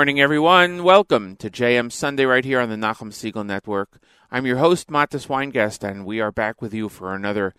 [0.00, 0.82] Morning, everyone.
[0.82, 4.00] Welcome to JM Sunday right here on the Nachum Segal Network.
[4.30, 7.52] I'm your host, Mattes Weingast, and we are back with you for another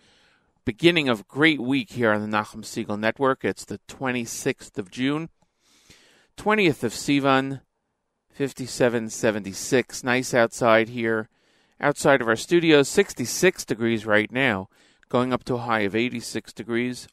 [0.64, 3.44] beginning of great week here on the Nachum Segal Network.
[3.44, 5.28] It's the 26th of June,
[6.36, 7.60] 20th of Sivan,
[8.32, 10.02] 5776.
[10.02, 11.28] Nice outside here.
[11.80, 14.68] Outside of our studios, 66 degrees right now,
[15.08, 17.06] going up to a high of 86 degrees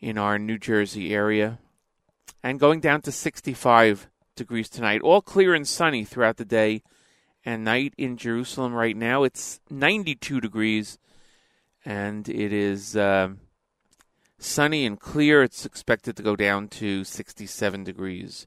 [0.00, 1.60] in our New Jersey area
[2.42, 5.02] and going down to 65 degrees tonight.
[5.02, 6.82] All clear and sunny throughout the day
[7.44, 9.24] and night in Jerusalem right now.
[9.24, 10.98] It's 92 degrees
[11.84, 13.30] and it is uh,
[14.38, 15.42] sunny and clear.
[15.42, 18.46] It's expected to go down to 67 degrees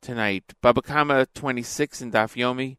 [0.00, 0.54] tonight.
[0.60, 2.76] Baba Kama 26 in Daf Yomi.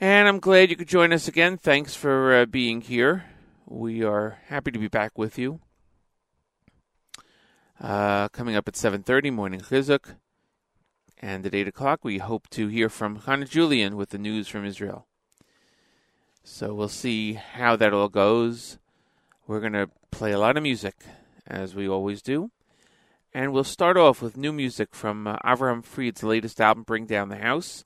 [0.00, 1.58] And I'm glad you could join us again.
[1.58, 3.26] Thanks for uh, being here.
[3.66, 5.60] We are happy to be back with you.
[7.80, 10.16] Uh, coming up at 7.30, Morning Chizuk.
[11.18, 14.66] And at 8 o'clock, we hope to hear from Hannah Julian with the news from
[14.66, 15.06] Israel.
[16.44, 18.78] So we'll see how that all goes.
[19.46, 20.94] We're going to play a lot of music,
[21.46, 22.50] as we always do.
[23.32, 27.30] And we'll start off with new music from uh, Avraham Fried's latest album, Bring Down
[27.30, 27.84] the House.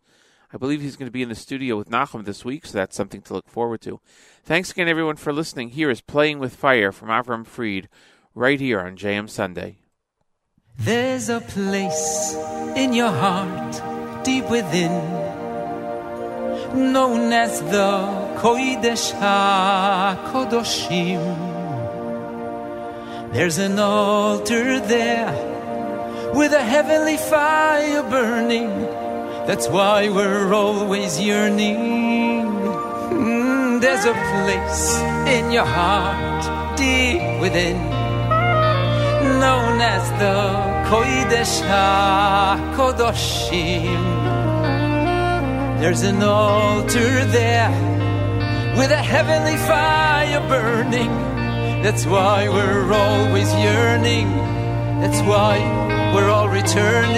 [0.53, 2.97] I believe he's going to be in the studio with Nachum this week, so that's
[2.97, 4.01] something to look forward to.
[4.45, 5.71] Thanks again, everyone, for listening.
[5.71, 7.89] Here is Playing with Fire from Avram Fried,
[8.35, 9.79] right here on JM Sunday.
[10.79, 12.35] There's a place
[12.77, 13.81] in your heart,
[14.25, 14.93] deep within,
[16.93, 20.53] known as the Kodesh HaKodoshim.
[23.33, 28.69] There's an altar there with a heavenly fire burning.
[29.47, 32.47] That's why we're always yearning.
[33.11, 34.99] Mm, there's a place
[35.29, 38.04] in your heart, deep within
[39.25, 40.37] known as the
[40.89, 42.85] Kodesh HaKodoshim.
[45.81, 47.71] There's an altar there
[48.79, 51.13] with a heavenly fire burning.
[51.83, 54.31] That's why we're always yearning.
[55.03, 55.59] That's why
[56.15, 57.15] we're all returning.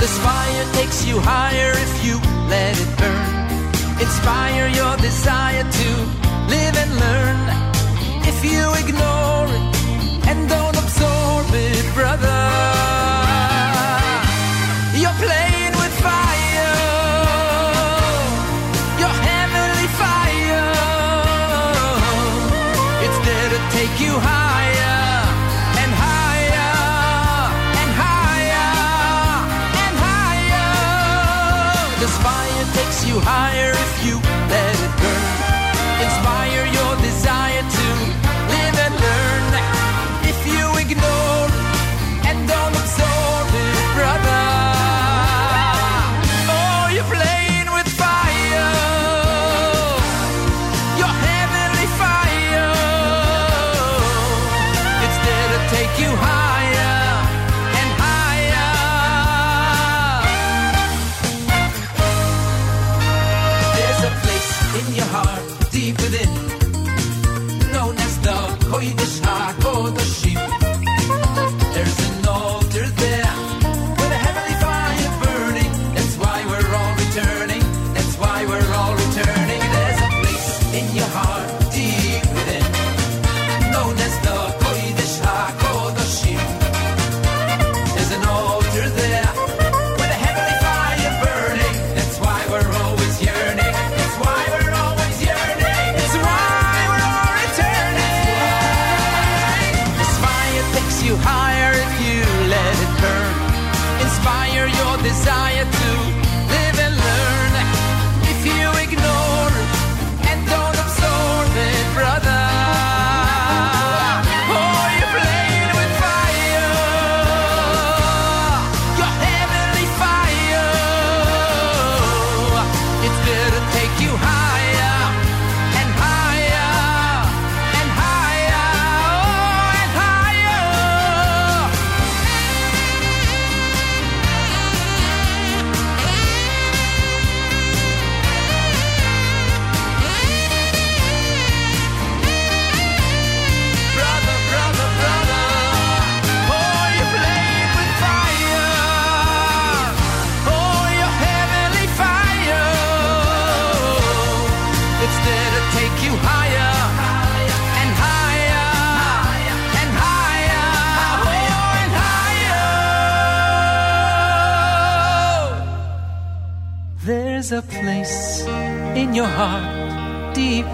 [0.00, 3.38] This fire takes you higher if you let it burn.
[4.00, 6.17] Inspire your desire to
[6.48, 7.38] live and learn.
[8.30, 9.27] If you ignore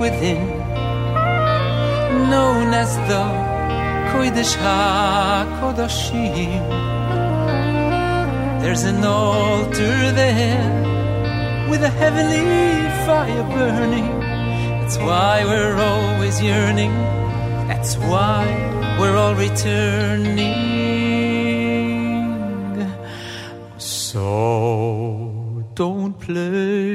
[0.01, 0.41] within,
[2.31, 3.25] known as the
[4.11, 6.25] Kodesh HaKodashim.
[8.63, 10.71] There's an altar there
[11.71, 14.09] with a heavenly fire burning.
[14.81, 16.95] That's why we're always yearning.
[17.69, 18.45] That's why
[18.99, 20.65] we're all returning.
[23.79, 26.94] So don't play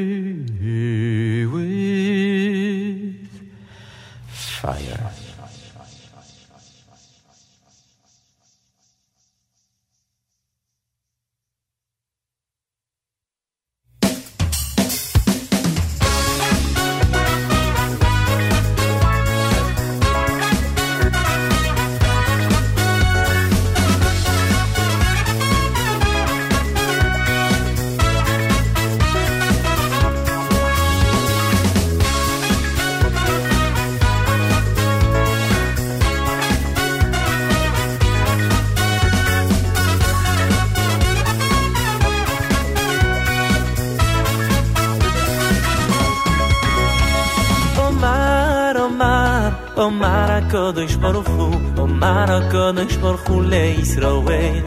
[50.70, 54.64] Omar HaKadosh Baruch Hu Omar HaKadosh Baruch Hu LeYisrael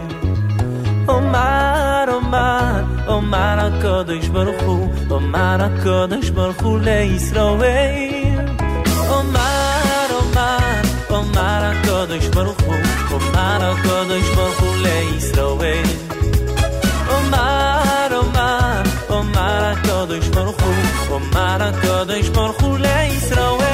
[1.08, 7.62] Omar, Omar, Omar HaKadosh Baruch Hu Omar HaKadosh Baruch Hu LeYisrael
[9.16, 12.74] Omar, Omar, Omar HaKadosh Baruch Hu
[13.14, 15.88] Omar HaKadosh Baruch Hu LeYisrael
[17.16, 23.71] Omar, Omar, Omar HaKadosh Baruch Hu Omar HaKadosh Baruch Hu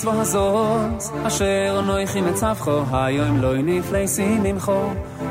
[0.00, 4.82] כי המצווה הזאת, אשר נויכי מצווכו, היום לא נפלסי ממכו,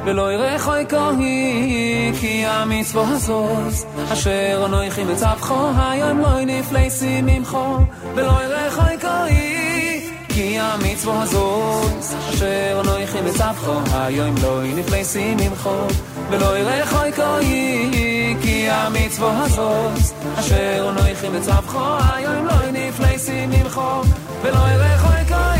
[0.05, 7.77] ולא ירחו כהי, כי המצווה הזאת, אשר נויכי מצווכו, היום לא נפלסי ממכו,
[8.15, 15.87] ולא ירחו כהי, כי המצווה הזאת, אשר נויכי מצווכו, היום לא נפלסי ממכו,
[16.29, 24.01] ולא ירחו כהי, כי המצווה הזאת, אשר נויכי מצווכו, היום לא נפלסי ממכו,
[24.41, 25.58] ולא אלך אוי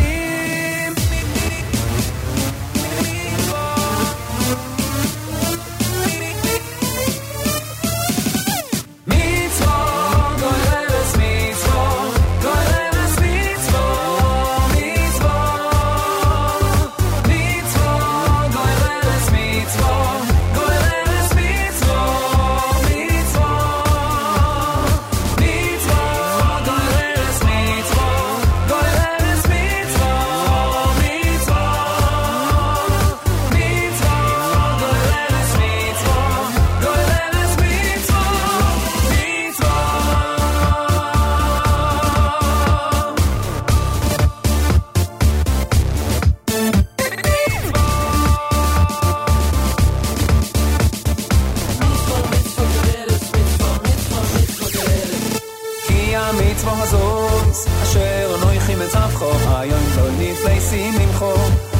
[56.58, 61.32] כי המצווה הזאת, אשר נויכי מצווכו, היום לא נפלסי ממכו,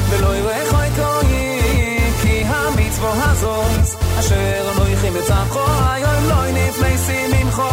[0.09, 1.99] ולא ירחו כהי.
[2.21, 7.69] כי המצווה הזאת, אשר נויכי מצווכו, היום לא נפלסי ממכו,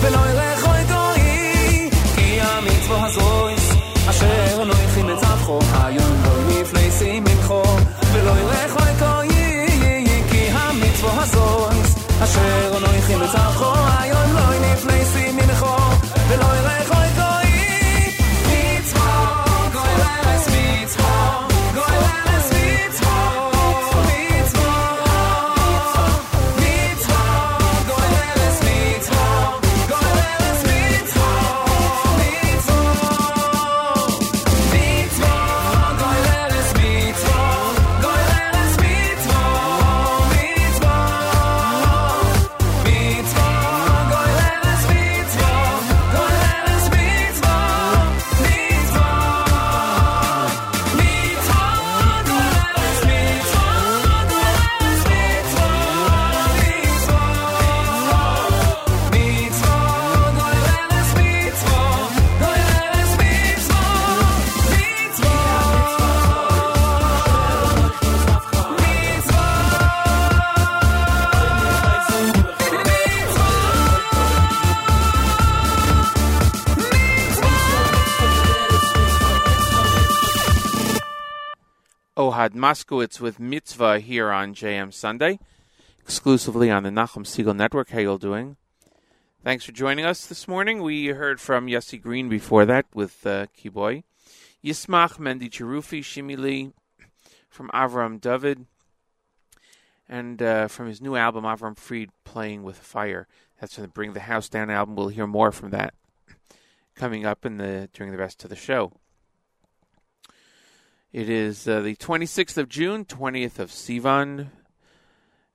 [0.00, 1.90] ולא ירחו כהי.
[2.14, 3.60] כי המצווה הזאת,
[4.10, 7.62] אשר נויכי מצווכו, היום לא נפלסי ממכו,
[8.12, 9.66] ולא ירחו כהי.
[10.30, 11.72] כי המצווה הזאת,
[12.24, 14.19] אשר נויכי מצווכו, היום
[82.61, 85.39] Moskowitz with Mitzvah here on JM Sunday,
[85.99, 87.89] exclusively on the Nachum Segal Network.
[87.89, 88.55] How you all doing?
[89.43, 90.83] Thanks for joining us this morning.
[90.83, 94.03] We heard from Yossi Green before that with uh, Kiboy.
[94.63, 96.73] Yismach Mendy Cherufi Shimili
[97.49, 98.67] from Avram David.
[100.07, 103.27] And uh, from his new album, Avram Fried Playing with Fire.
[103.59, 104.95] That's from the Bring the House Down album.
[104.95, 105.95] We'll hear more from that
[106.93, 108.91] coming up in the during the rest of the show.
[111.13, 114.47] It is uh, the 26th of June, 20th of Sivan,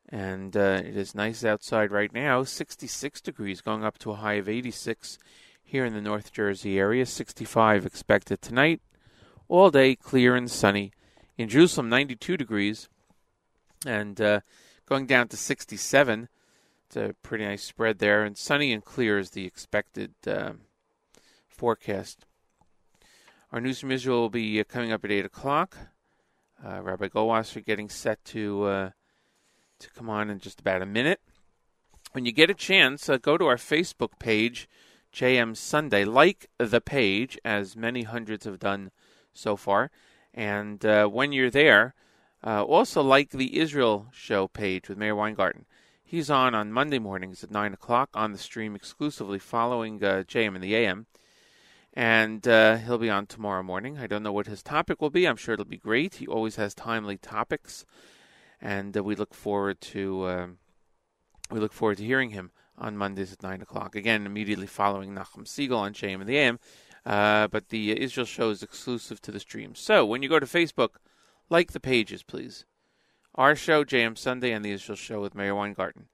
[0.07, 2.45] and uh, it is nice outside right now.
[2.45, 5.19] 66 degrees, going up to a high of 86
[5.65, 7.07] here in the North Jersey area.
[7.07, 8.83] 65 expected tonight.
[9.49, 10.93] All day clear and sunny.
[11.39, 12.91] In Jerusalem, 92 degrees,
[13.87, 14.41] and uh,
[14.85, 16.29] going down to 67.
[16.87, 20.61] It's a pretty nice spread there, and sunny and clear is the expected um
[21.49, 22.27] forecast.
[23.53, 25.77] Our news from Israel will be uh, coming up at 8 o'clock.
[26.65, 28.91] Uh, Rabbi Goldwasser getting set to uh,
[29.79, 31.21] to come on in just about a minute.
[32.11, 34.69] When you get a chance, uh, go to our Facebook page,
[35.15, 36.05] JM Sunday.
[36.05, 38.91] Like the page, as many hundreds have done
[39.33, 39.93] so far.
[40.35, 41.95] And uh, when you're there,
[42.45, 45.67] uh, also like the Israel Show page with Meir Weingarten.
[46.03, 50.61] He's on on Monday mornings at 9 o'clock on the stream exclusively following JM in
[50.61, 51.07] the AM.
[51.97, 53.97] And uh, he'll be on tomorrow morning.
[53.97, 55.27] I don't know what his topic will be.
[55.27, 56.17] I'm sure it'll be great.
[56.17, 57.87] He always has timely topics.
[58.61, 60.59] And uh, we look forward to um,
[61.51, 63.97] we look forward to hearing him on Mondays at 9 o'clock.
[63.97, 66.59] Again, immediately following Nachum Segal on JM in the AM.
[67.07, 69.75] Uh, but the Israel show is exclusive to the stream.
[69.75, 70.97] So when you go to Facebook,
[71.49, 72.67] like the pages, please.
[73.37, 76.09] Our show, JM Sunday, and the Israel show with Meir Weingarten.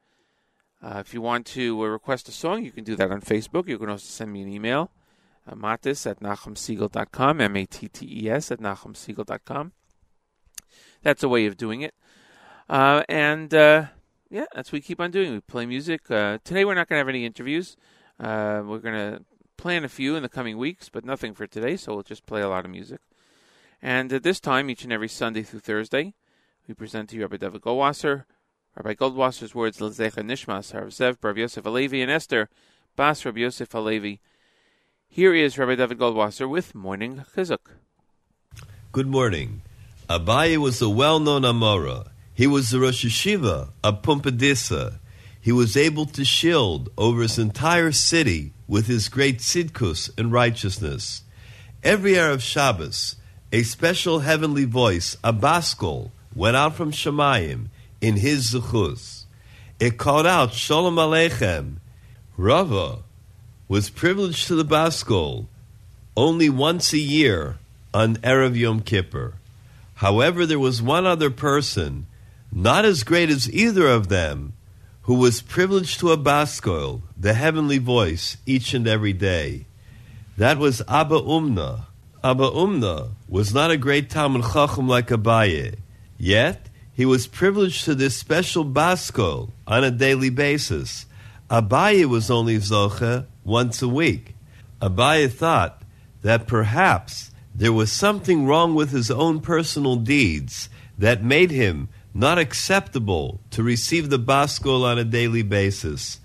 [0.83, 3.69] Uh, if you want to uh, request a song, you can do that on Facebook.
[3.69, 4.91] You can also send me an email,
[5.47, 9.73] uh, mattes at nachumsegal.com, M-A-T-T-E-S at nachumsegal.com.
[11.03, 11.95] That's a way of doing it.
[12.69, 13.87] Uh, and uh,
[14.31, 15.33] yeah, that's what we keep on doing.
[15.33, 16.11] We play music.
[16.11, 17.77] Uh, today we're not going to have any interviews.
[18.19, 19.25] Uh, we're going to
[19.57, 22.41] plan a few in the coming weeks, but nothing for today, so we'll just play
[22.41, 23.01] a lot of music.
[23.81, 26.15] And at this time, each and every Sunday through Thursday,
[26.69, 28.25] we present to you Rabbi David Goldwasser,
[28.77, 32.49] Rabbi Goldwasser's words, Lezecha Nishmas, Harav Rabbi Yosef Alevi, and Esther,
[32.97, 34.21] Bas Rabbi Yosef Alevi.
[35.15, 37.73] Here is Rabbi David Goldwasser with Morning Chizuk.
[38.93, 39.61] Good morning.
[40.09, 42.09] Abaye was a well-known Amora.
[42.33, 45.01] He was the Rosh Yeshiva of Pumbedisa.
[45.39, 51.25] He was able to shield over his entire city with his great tzidkus and righteousness.
[51.83, 53.17] Every Erev Shabbos,
[53.53, 57.67] a special heavenly voice, a baskol, went out from Shemayim
[58.01, 59.27] in his zuchus.
[59.79, 61.81] It called out Shalom Aleichem.
[62.39, 63.01] Rava
[63.73, 65.47] was privileged to the baskol
[66.15, 67.57] only once a year
[67.95, 69.33] on Erev Yom Kippur.
[69.95, 72.07] However, there was one other person,
[72.53, 74.53] not as great as either of them,
[75.05, 79.65] who was privileged to a baskol, the heavenly voice, each and every day.
[80.37, 81.87] That was Abba Umna.
[82.23, 85.77] Abba Umna was not a great Talmid Chacham like Abaye,
[86.19, 91.07] yet he was privileged to this special baskol on a daily basis.
[91.49, 94.35] Abaye was only Zocha once a week.
[94.81, 95.83] Abaye thought
[96.23, 102.39] that perhaps there was something wrong with his own personal deeds that made him not
[102.39, 106.21] acceptable to receive the baskol on a daily basis.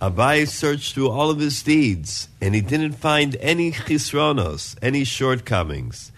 [0.00, 6.10] Abaye searched through all of his deeds, and he didn't find any chisronos, any shortcomings.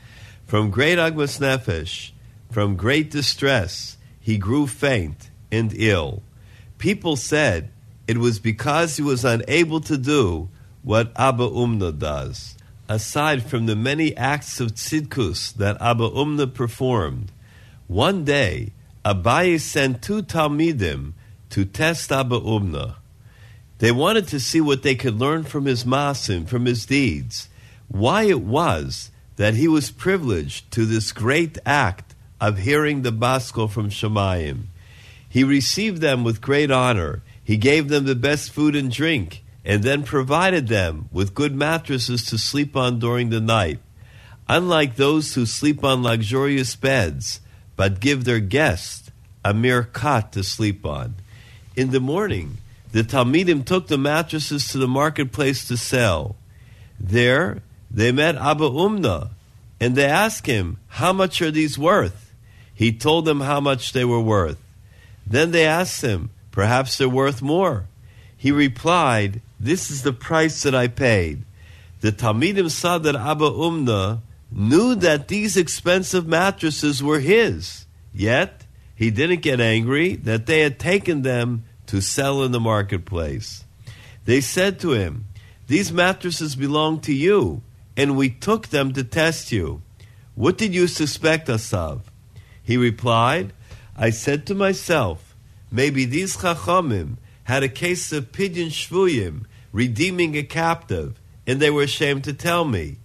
[0.47, 2.13] From great agmas nefesh,
[2.51, 6.23] from great distress, he grew faint and ill.
[6.79, 7.72] People said
[8.07, 10.49] it was because he was unable to do
[10.83, 12.57] what Abba Umna does.
[12.89, 17.33] Aside from the many acts of tzidkus that Abba Umna performed,
[17.87, 18.73] one day
[19.05, 21.13] Abaye sent two Talmidim
[21.51, 22.97] to test Abba Umna.
[23.79, 27.49] They wanted to see what they could learn from his masim, from his deeds,
[27.89, 33.71] why it was that he was privileged to this great act of hearing the baskol
[33.71, 34.65] from Shemayim.
[35.29, 37.23] He received them with great honor.
[37.45, 42.25] He gave them the best food and drink, and then provided them with good mattresses
[42.27, 43.81] to sleep on during the night.
[44.49, 47.41] Unlike those who sleep on luxurious beds,
[47.77, 49.11] but give their guests
[49.45, 51.15] a mere cot to sleep on.
[51.75, 52.59] In the morning,
[52.93, 56.37] the Talmidim took the mattresses to the marketplace to sell.
[57.01, 59.31] There, they met Abba Umna,
[59.81, 62.35] and they asked him, How much are these worth?
[62.75, 64.61] He told them how much they were worth.
[65.27, 67.87] Then they asked him, Perhaps they're worth more.
[68.37, 71.43] He replied, This is the price that I paid.
[72.01, 79.11] The Talmidim saw that Abba Umna knew that these expensive mattresses were his, yet he
[79.11, 83.65] didn't get angry that they had taken them to sell in the marketplace.
[84.25, 85.27] They said to him,
[85.67, 87.63] These mattresses belong to you,
[87.97, 89.83] and we took them to test you.
[90.35, 92.11] What did you suspect us of?
[92.63, 93.53] He replied,
[93.97, 95.32] I said to myself,
[95.73, 101.83] maybe these chachamim had a case of pidyon shvuyim, redeeming a captive, and they were
[101.83, 102.99] ashamed to tell me.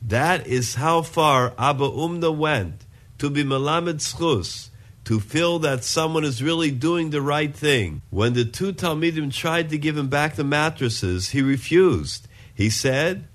[0.00, 2.84] That is how far Abba Umna went
[3.18, 4.68] to be melamed schus,
[5.04, 8.02] to feel that someone is really doing the right thing.
[8.10, 12.28] When the two Talmidim tried to give him back the mattresses, he refused.
[12.54, 13.26] He said,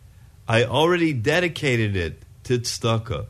[0.48, 3.28] I already dedicated it to tzedakah.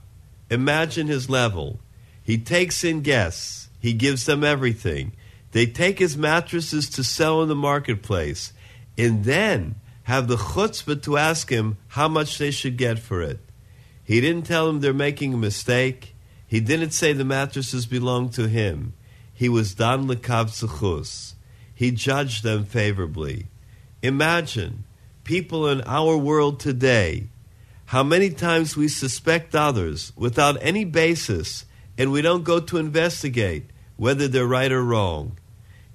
[0.52, 1.80] Imagine his level.
[2.22, 3.70] He takes in guests.
[3.80, 5.14] He gives them everything.
[5.52, 8.54] They take his mattresses to sell in the marketplace,
[8.98, 13.40] and then have the chutzpah to ask him how much they should get for it.
[14.04, 16.16] He didn't tell them they're making a mistake.
[16.48, 18.94] He didn't say the mattresses belong to him.
[19.34, 21.34] He was dan lekav zechus.
[21.76, 23.48] He judged them favorably.
[24.02, 24.86] Imagine
[25.24, 27.28] people in our world today,
[27.88, 31.66] how many times we suspect others without any basis
[31.98, 35.38] and we don't go to investigate whether they're right or wrong.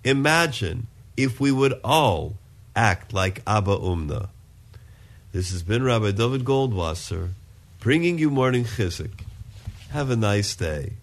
[0.05, 2.35] Imagine if we would all
[2.77, 4.29] act like Abba Umna.
[5.33, 7.31] This has been Rabbi David Goldwasser
[7.81, 9.23] bringing you morning chizuk.
[9.91, 10.95] Have a nice day.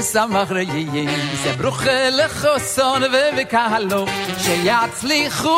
[0.00, 1.10] תשמח ראייה,
[1.44, 1.82] זה ברוך
[2.12, 4.06] לחוסון ובקהלו,
[4.38, 5.56] שיצליחו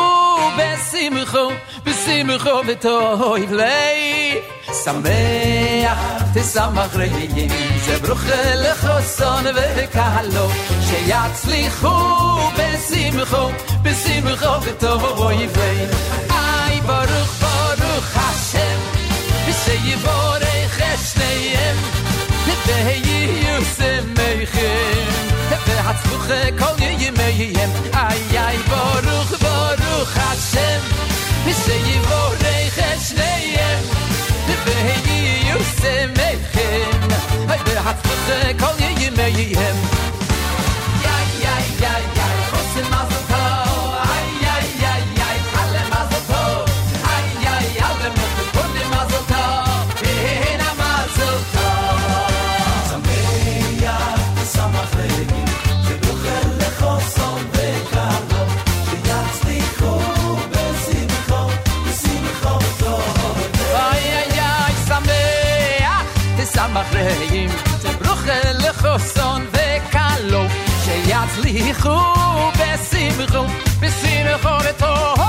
[0.57, 1.51] בשמחו,
[1.83, 4.39] בשמחו וטוב לי.
[4.83, 5.99] שמח,
[6.33, 7.47] תשמח ראייה,
[7.85, 8.23] זה ברוך
[8.55, 10.47] לחוסון ובקהלו,
[10.89, 11.95] שיצליחו
[12.57, 13.49] בשמחו,
[13.81, 15.85] בשמחו וטוב לי.
[16.29, 18.79] איי ברוך ברוך השם,
[19.47, 20.79] ושיבורך
[21.13, 21.75] שניהם,
[22.67, 23.02] ויהיו
[23.76, 25.08] שמחים,
[25.50, 26.26] והצלוח
[26.58, 30.80] כל ימיהם, איי איי ברוך ברוך השם,
[31.44, 33.84] ושיבורך שניהם,
[34.64, 37.08] ויהיו שמחים,
[37.48, 39.76] והצלוח כל ימיהם.
[41.04, 43.13] איי איי איי איי, חוסן
[68.93, 70.43] לחוסון וקלו,
[70.85, 71.99] שיצליחו
[72.51, 73.45] בשמחו,
[73.79, 75.19] בשמחו וטוב.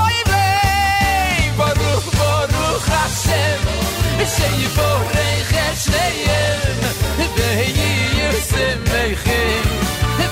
[1.57, 3.61] ברוך ברוך השם,
[4.25, 6.77] שיבורך את שניהם,
[7.35, 9.63] ויהיו שמחים,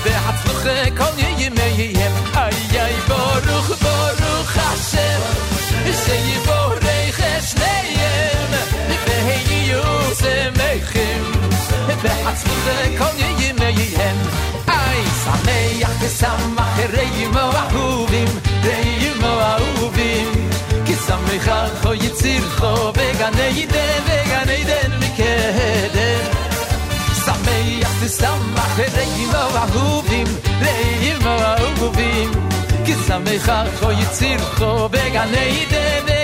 [0.02, 0.66] והצלוח
[0.96, 2.12] כל ימיהם.
[2.36, 5.20] איי איי ברוך ברוך השם,
[6.04, 7.93] שיבורך את שניהם,
[12.24, 14.16] והצלוח כל ימיהם.
[14.68, 18.28] איי שמח ושמח רעים אהובים,
[18.64, 20.48] רעים אהובים.
[20.86, 26.24] כי שמחך יצירך בגן עדן, בגן עדן מקדם.
[27.24, 30.26] שמח ושמח רעים אהובים,
[30.62, 32.30] רעים אהובים.
[32.84, 36.23] כי שמחך יצירך בגן עדן, בגן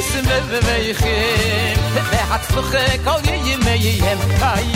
[0.00, 0.98] kissen wir wir ich
[2.10, 4.70] wer hat doch kein je mei hem kai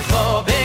[0.00, 0.44] for.
[0.44, 0.57] Baby.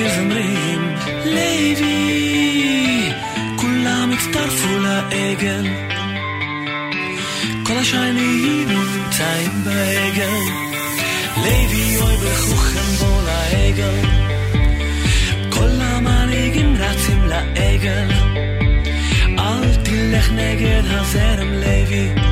[0.00, 3.12] كذنريم ليفي
[3.56, 5.70] كل عم يفترفوا لأجل
[7.66, 8.68] كلش عينين
[9.18, 10.34] تايم بأجل
[11.36, 14.08] ليفي وي بخوخن بولا أجل
[15.50, 18.10] كل عم عينين راتم لأجل
[19.38, 22.29] אל תלך נגד הזרם לוי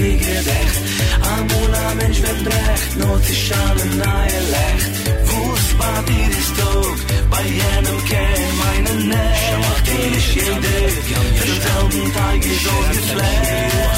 [0.00, 0.80] gerecht
[1.34, 4.90] Amul a mensch wird brecht No zu schamen nahe lecht.
[5.28, 6.98] Wus bei dir ist tog
[7.30, 10.76] Bei jenem kein meine Nähe Schau mach dir nicht jede
[11.36, 13.89] Für den selben Tag ist ausgeflecht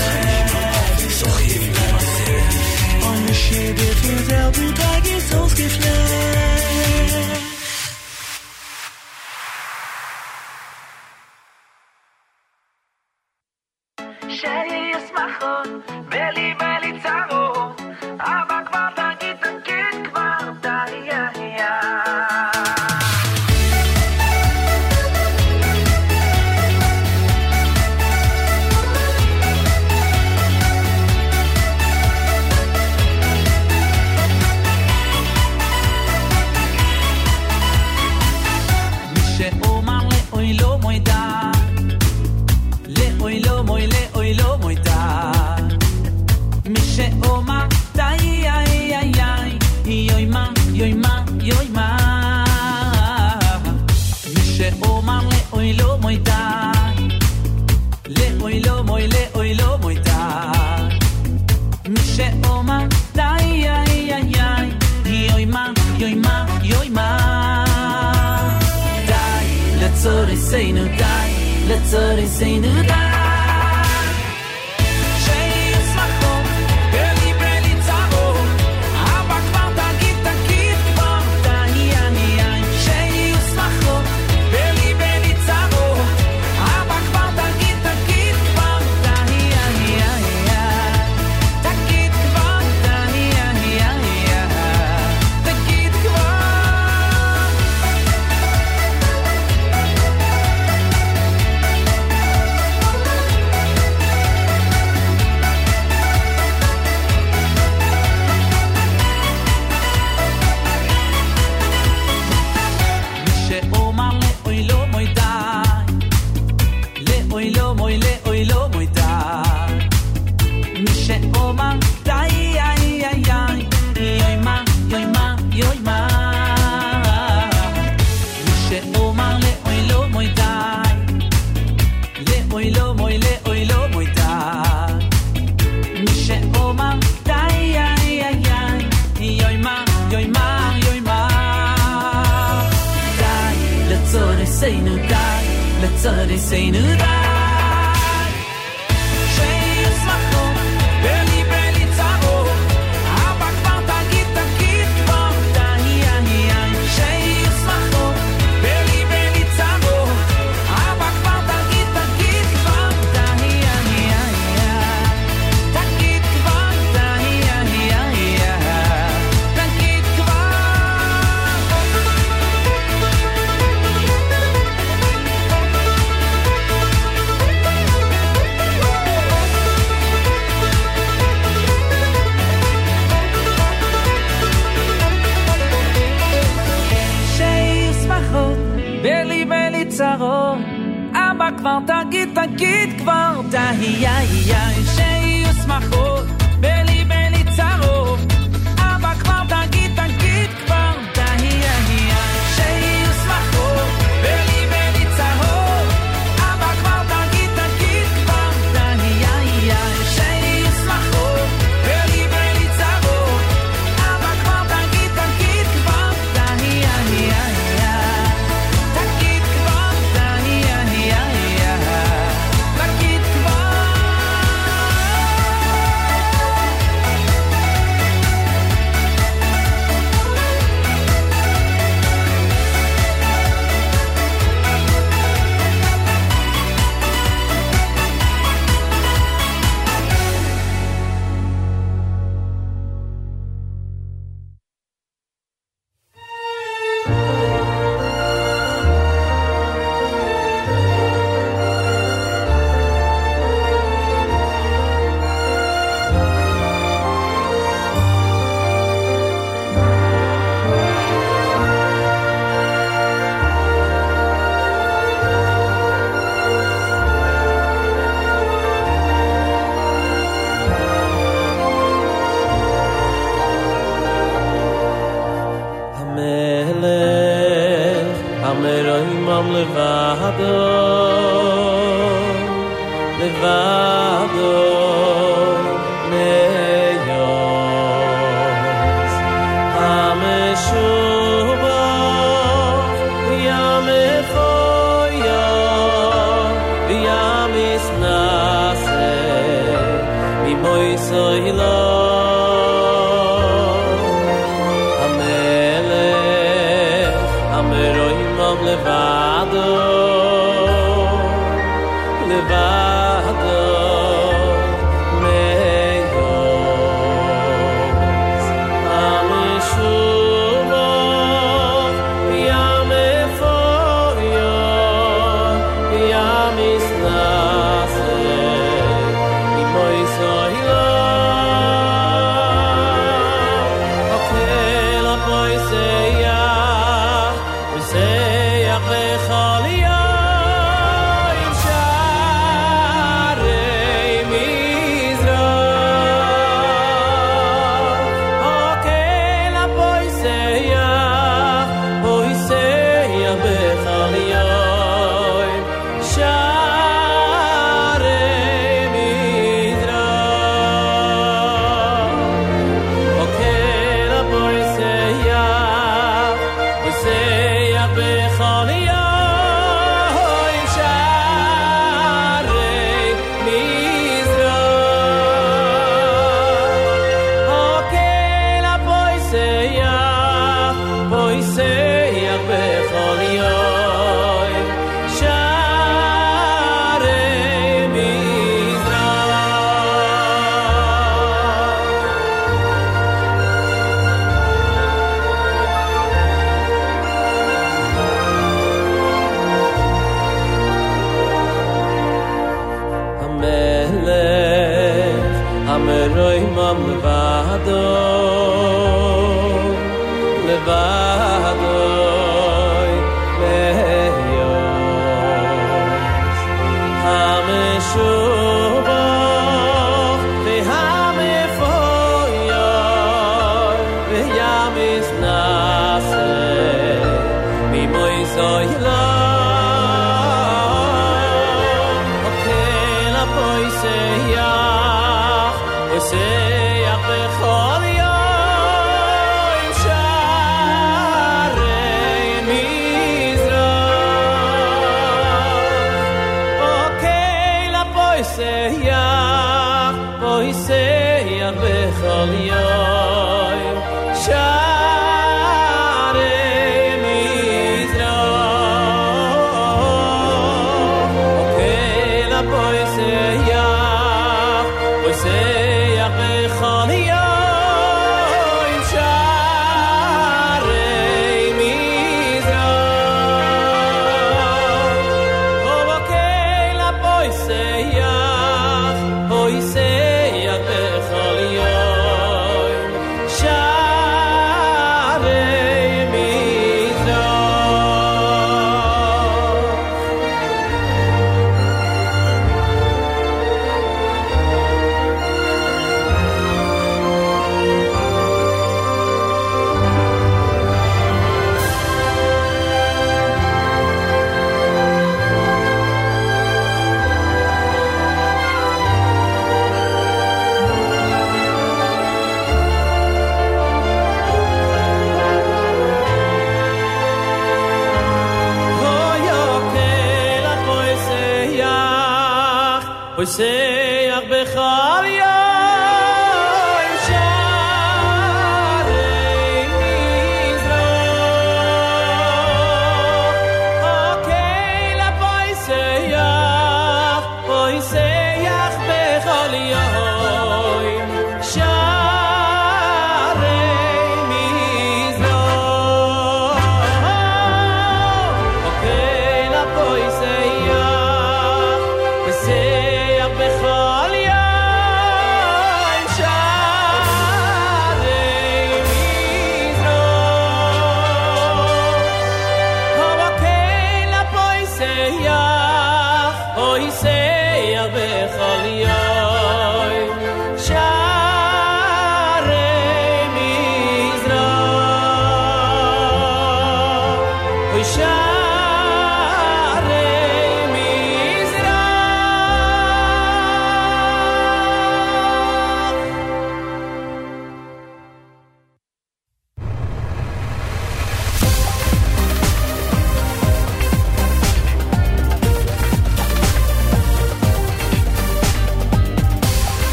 [452.31, 452.82] all.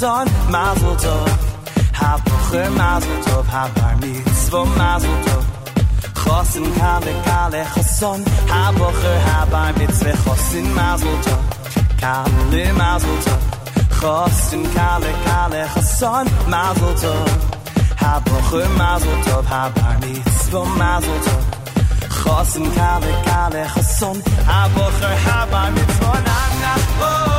[0.00, 1.28] son, mazel tov.
[2.00, 3.46] Hapocher, mazel tov.
[3.54, 5.44] Habar mitzvah, mazel tov.
[6.20, 8.20] Chosin kale kale choson.
[8.52, 11.42] Hapocher, habar mitzvah, chosin mazel tov.
[12.02, 13.40] Kale mazel tov.
[14.00, 17.28] Chosin kale kale choson, mazel tov.
[18.02, 19.44] Hapocher, mazel tov.
[19.54, 21.42] Habar mitzvah, mazel tov.
[22.18, 24.16] Chosin kale kale choson.
[24.50, 26.74] Hapocher, habar mitzvah, na na
[27.08, 27.35] oh.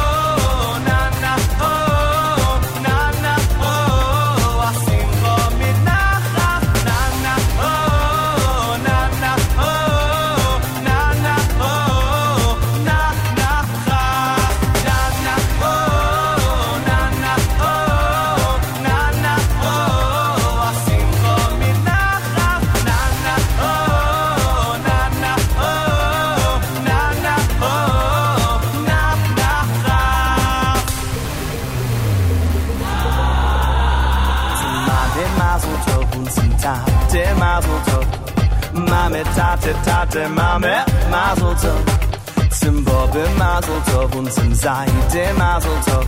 [44.57, 46.07] Seite Masel Tov.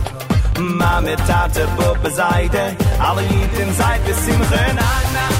[0.58, 5.39] Mame Tate Puppe Seite Alle Jiden seit bis im Renan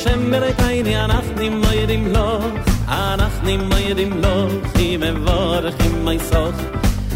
[0.00, 2.26] Hashem bereitayni anach nim moirim lo
[2.98, 4.34] Anach nim moirim lo
[4.72, 6.60] Chi mevorech im maisoch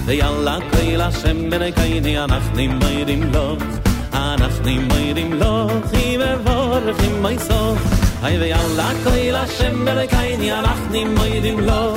[0.07, 3.57] ויאללה כל השם בנקייני אנחנו מיירים לו
[4.13, 7.79] אנחנו מיירים לו כי מבורכים מייסוף
[8.23, 11.97] היי ויאללה כל השם בנקייני אנחנו מיירים לו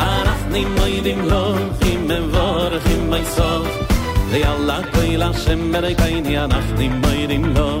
[0.00, 3.68] אנחנו מיירים לו כי מבורכים מייסוף
[4.30, 7.80] ויאללה כל השם בנקייני אנחנו מיירים לו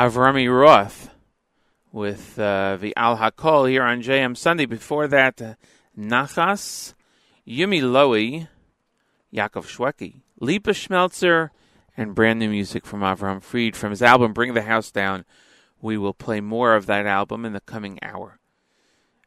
[0.00, 1.10] Avrami Roth
[1.92, 4.64] with uh, the Al Hakol here on JM Sunday.
[4.64, 5.54] Before that, uh,
[5.94, 6.94] Nachas,
[7.46, 8.48] Yumi Lowy,
[9.30, 11.50] Yaakov Shweki, Lipa Schmelzer,
[11.98, 15.26] and brand new music from Avram Fried from his album Bring the House Down.
[15.82, 18.38] We will play more of that album in the coming hour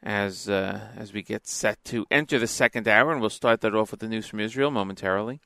[0.01, 3.76] as uh, as we get set to enter the second hour, and we'll start that
[3.76, 5.39] off with the news from Israel momentarily.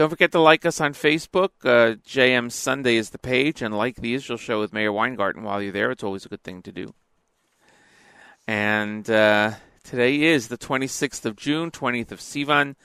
[0.00, 1.50] Don't forget to like us on Facebook.
[1.62, 5.60] Uh, JM Sunday is the page, and like the Israel Show with Meir Weingarten while
[5.60, 5.90] you're there.
[5.90, 6.94] It's always a good thing to do.
[8.48, 12.76] And uh, today is the 26th of June, 20th of Sivan.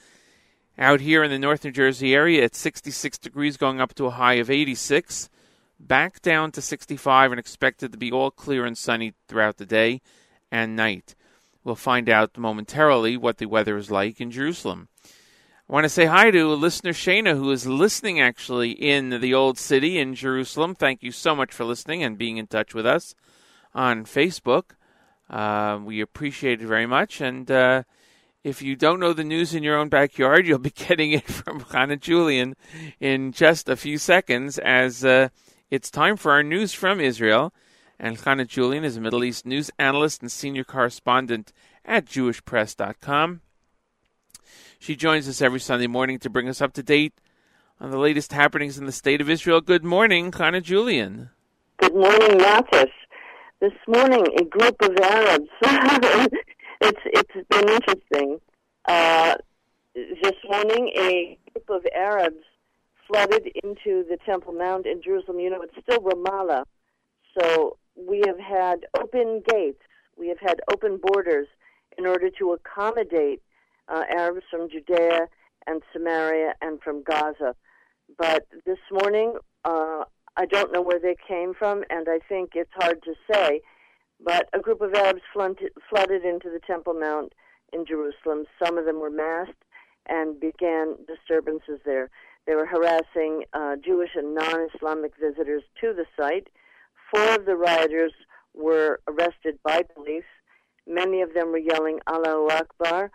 [0.76, 4.10] Out here in the North New Jersey area, it's 66 degrees, going up to a
[4.10, 5.30] high of 86.
[5.80, 10.02] Back down to 65, and expected to be all clear and sunny throughout the day
[10.52, 11.14] and night.
[11.64, 14.88] We'll find out momentarily what the weather is like in Jerusalem.
[15.68, 19.58] I want to say hi to listener Shana, who is listening actually in the old
[19.58, 20.76] city in Jerusalem.
[20.76, 23.16] Thank you so much for listening and being in touch with us
[23.74, 24.76] on Facebook.
[25.28, 27.20] Uh, we appreciate it very much.
[27.20, 27.82] And uh,
[28.44, 31.58] if you don't know the news in your own backyard, you'll be getting it from
[31.58, 32.54] Hannah Julian
[33.00, 35.30] in just a few seconds as uh,
[35.68, 37.52] it's time for our news from Israel.
[37.98, 41.52] And Hannah Julian is a Middle East news analyst and senior correspondent
[41.84, 43.40] at JewishPress.com.
[44.78, 47.14] She joins us every Sunday morning to bring us up to date
[47.80, 49.60] on the latest happenings in the state of Israel.
[49.60, 51.30] Good morning, Hannah Julian.
[51.78, 52.90] Good morning, Mattes.
[53.60, 55.48] This morning, a group of Arabs.
[56.80, 58.38] it's it's been interesting.
[58.84, 59.34] Uh,
[59.94, 62.44] this morning, a group of Arabs
[63.06, 65.40] flooded into the Temple Mount in Jerusalem.
[65.40, 66.64] You know, it's still Ramadan,
[67.38, 69.80] so we have had open gates.
[70.18, 71.48] We have had open borders
[71.96, 73.42] in order to accommodate
[73.88, 75.28] uh, Arabs from Judea
[75.66, 77.54] and Samaria and from Gaza.
[78.18, 79.34] But this morning,
[79.64, 80.04] uh,
[80.36, 83.62] I don't know where they came from, and I think it's hard to say.
[84.24, 87.32] But a group of Arabs flooded, flooded into the Temple Mount
[87.72, 88.44] in Jerusalem.
[88.62, 89.62] Some of them were masked
[90.08, 92.10] and began disturbances there.
[92.46, 96.48] They were harassing uh, Jewish and non Islamic visitors to the site.
[97.10, 98.12] Four of the rioters
[98.54, 100.24] were arrested by police.
[100.86, 103.10] Many of them were yelling Allahu Akbar,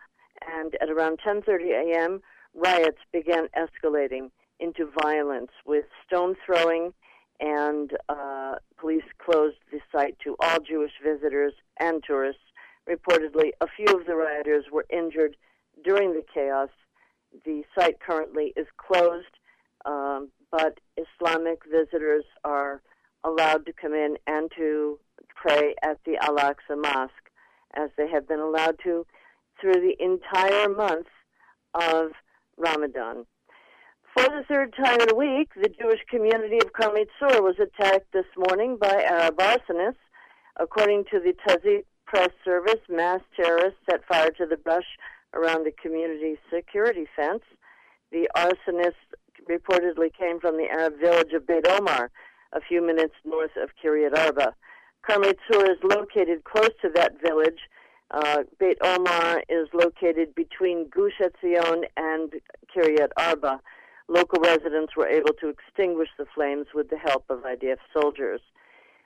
[0.47, 2.21] and at around 10:30 a.m.,
[2.53, 6.93] riots began escalating into violence with stone throwing,
[7.39, 12.43] and uh, police closed the site to all Jewish visitors and tourists.
[12.89, 15.35] Reportedly, a few of the rioters were injured
[15.83, 16.69] during the chaos.
[17.45, 19.39] The site currently is closed,
[19.85, 22.81] um, but Islamic visitors are
[23.23, 24.99] allowed to come in and to
[25.35, 27.29] pray at the Al Aqsa Mosque,
[27.75, 29.05] as they have been allowed to
[29.61, 31.07] through the entire month
[31.73, 32.11] of
[32.57, 33.25] Ramadan.
[34.13, 38.11] For the third time in a week, the Jewish community of Karmei Tzur was attacked
[38.11, 39.95] this morning by Arab arsonists.
[40.59, 44.97] According to the Tazpit press service, mass terrorists set fire to the brush
[45.33, 47.43] around the community's security fence.
[48.11, 49.15] The arsonists
[49.49, 52.11] reportedly came from the Arab village of Beit Omar,
[52.51, 54.53] a few minutes north of Kiryat Arba.
[55.07, 57.59] Karmei Tzur is located close to that village.
[58.11, 62.33] Uh, Beit Omar is located between Gush Etzion and
[62.75, 63.61] Kiryat Arba.
[64.09, 68.41] Local residents were able to extinguish the flames with the help of IDF soldiers.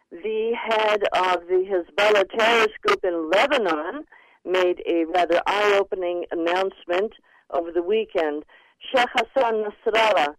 [0.09, 4.05] The head of the Hezbollah terrorist group in Lebanon
[4.43, 7.13] made a rather eye opening announcement
[7.51, 8.43] over the weekend.
[8.91, 10.35] Sheikh Hassan Nasrallah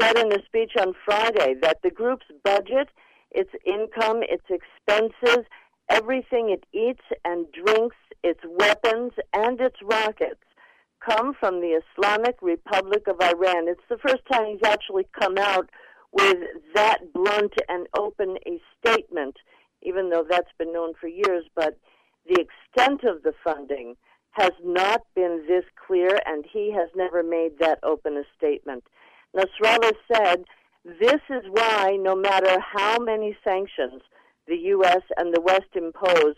[0.00, 2.88] said in a speech on Friday that the group's budget,
[3.30, 5.44] its income, its expenses,
[5.88, 10.42] everything it eats and drinks, its weapons, and its rockets
[11.00, 13.68] come from the Islamic Republic of Iran.
[13.68, 15.70] It's the first time he's actually come out
[16.12, 16.38] with
[16.74, 19.36] that blunt and open a statement,
[19.82, 21.44] even though that's been known for years.
[21.54, 21.78] But
[22.26, 23.96] the extent of the funding
[24.32, 28.84] has not been this clear, and he has never made that open a statement.
[29.36, 30.44] Nasrallah said,
[30.84, 34.02] This is why, no matter how many sanctions
[34.46, 35.02] the U.S.
[35.16, 36.34] and the West impose,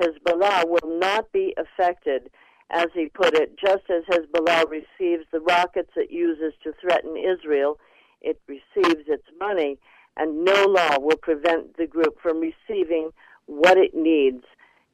[0.00, 2.30] Hezbollah will not be affected
[2.70, 7.78] as he put it, just as Hezbollah receives the rockets it uses to threaten Israel,
[8.22, 9.78] it receives its money,
[10.16, 13.10] and no law will prevent the group from receiving
[13.46, 14.44] what it needs.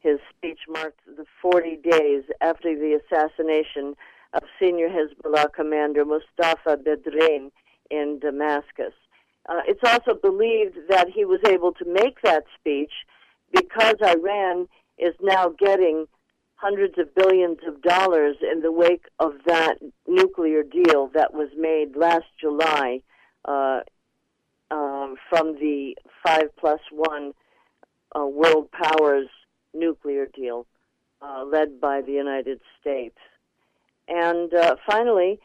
[0.00, 3.94] His speech marked the 40 days after the assassination
[4.32, 7.50] of senior Hezbollah commander Mustafa Badreddine
[7.90, 8.94] in Damascus.
[9.48, 12.92] Uh, it's also believed that he was able to make that speech
[13.52, 14.68] because Iran
[14.98, 16.06] is now getting
[16.56, 19.76] hundreds of billions of dollars in the wake of that
[20.06, 23.00] nuclear deal that was made last July
[23.44, 23.80] uh,
[24.70, 27.32] um, from the five plus one
[28.18, 29.28] uh, world powers
[29.72, 30.66] nuclear deal
[31.22, 33.16] uh, led by the United States.
[34.08, 35.38] And uh, finally,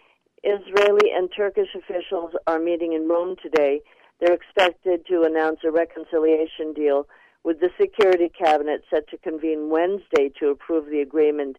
[0.43, 3.81] Israeli and Turkish officials are meeting in Rome today.
[4.19, 7.07] They're expected to announce a reconciliation deal
[7.43, 11.57] with the Security Cabinet set to convene Wednesday to approve the agreement.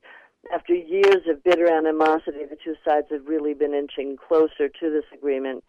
[0.52, 5.04] After years of bitter animosity, the two sides have really been inching closer to this
[5.12, 5.64] agreement.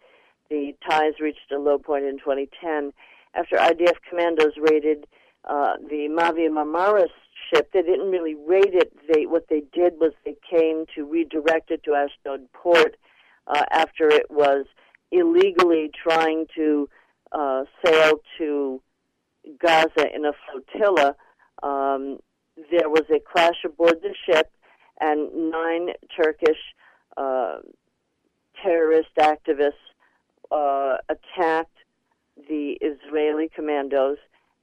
[0.50, 2.92] The ties reached a low point in 2010
[3.34, 5.06] after IDF commandos raided
[5.44, 7.10] uh, the Mavi Marmaris
[7.52, 7.70] ship.
[7.72, 8.92] They didn't really raid it.
[9.12, 12.96] They what they did was they came to redirect it to Ashdod port
[13.46, 14.66] uh, after it was
[15.12, 16.88] illegally trying to
[17.32, 18.80] uh, sail to
[19.60, 21.16] Gaza in a flotilla.
[21.62, 22.18] Um,
[22.70, 24.50] there was a crash aboard the ship,
[25.00, 26.58] and nine Turkish
[27.16, 27.58] uh,
[28.62, 29.72] terrorist activists
[30.50, 31.76] uh, attacked
[32.48, 34.18] the Israeli commandos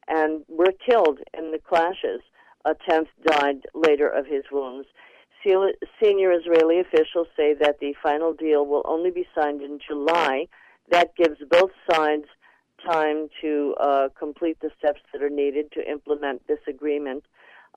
[0.07, 2.21] and were killed in the clashes.
[2.65, 4.87] A tenth died later of his wounds.
[5.43, 10.47] Senior Israeli officials say that the final deal will only be signed in July.
[10.89, 12.25] That gives both sides
[12.85, 17.23] time to uh, complete the steps that are needed to implement this agreement.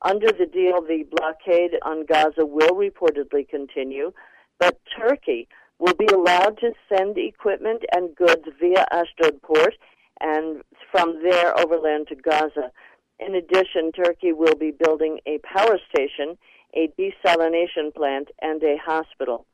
[0.03, 4.13] Under the deal, the blockade on Gaza will reportedly continue,
[4.59, 5.49] but Turkey
[5.79, 9.75] will be allowed to send equipment and goods via Ashdod port
[10.21, 12.71] and from there overland to Gaza.
[13.19, 16.37] In addition, Turkey will be building a power station,
[16.75, 19.47] a desalination plant, and a hospital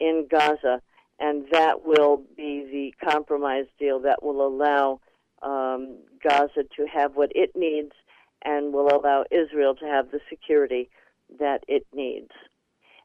[0.00, 0.80] in Gaza,
[1.18, 5.00] and that will be the compromise deal that will allow
[5.42, 7.92] um, Gaza to have what it needs
[8.44, 10.88] and will allow Israel to have the security
[11.38, 12.30] that it needs.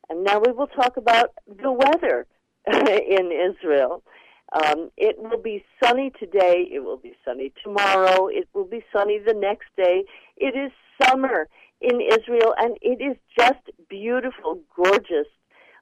[0.09, 2.27] And now we will talk about the weather
[2.67, 4.03] in Israel.
[4.53, 6.67] Um, it will be sunny today.
[6.71, 8.27] It will be sunny tomorrow.
[8.27, 10.03] It will be sunny the next day.
[10.37, 11.47] It is summer
[11.81, 15.27] in Israel, and it is just beautiful, gorgeous,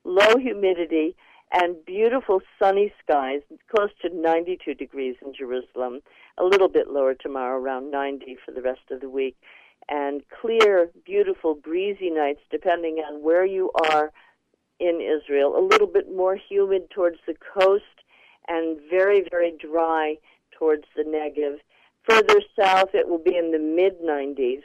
[0.06, 1.16] low humidity,
[1.54, 3.42] and beautiful sunny skies,
[3.74, 6.00] close to 92 degrees in Jerusalem.
[6.38, 9.36] A little bit lower tomorrow, around 90 for the rest of the week.
[9.90, 14.12] And clear, beautiful, breezy nights, depending on where you are
[14.80, 15.58] in Israel.
[15.58, 17.84] A little bit more humid towards the coast
[18.48, 20.16] and very, very dry
[20.58, 21.58] towards the Negev.
[22.10, 24.64] Further south, it will be in the mid 90s.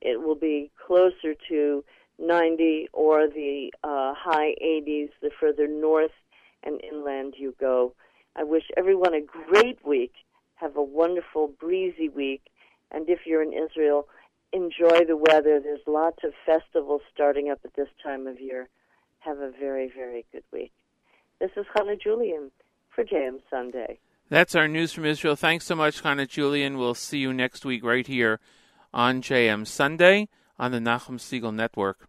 [0.00, 1.84] It will be closer to
[2.18, 6.12] 90 or the uh, high 80s the further north
[6.62, 7.94] and inland you go.
[8.36, 10.12] I wish everyone a great week.
[10.56, 12.42] Have a wonderful, breezy week.
[12.90, 14.08] And if you're in Israel,
[14.52, 15.60] enjoy the weather.
[15.60, 18.68] There's lots of festivals starting up at this time of year.
[19.20, 20.72] Have a very, very good week.
[21.40, 22.50] This is Hannah Julian
[22.94, 23.98] for JM Sunday.
[24.30, 25.36] That's our news from Israel.
[25.36, 26.78] Thanks so much, Hannah Julian.
[26.78, 28.40] We'll see you next week right here
[28.92, 30.28] on JM Sunday
[30.58, 32.08] on the Nachum Segal Network.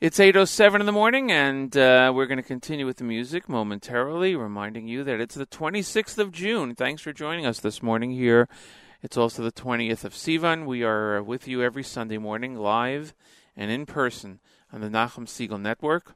[0.00, 4.36] It's 8.07 in the morning, and uh, we're going to continue with the music momentarily,
[4.36, 6.76] reminding you that it's the 26th of June.
[6.76, 8.48] Thanks for joining us this morning here.
[9.02, 10.66] It's also the 20th of Sivan.
[10.66, 13.12] We are with you every Sunday morning, live
[13.56, 14.38] and in person
[14.72, 16.14] on the Nachum Segal Network.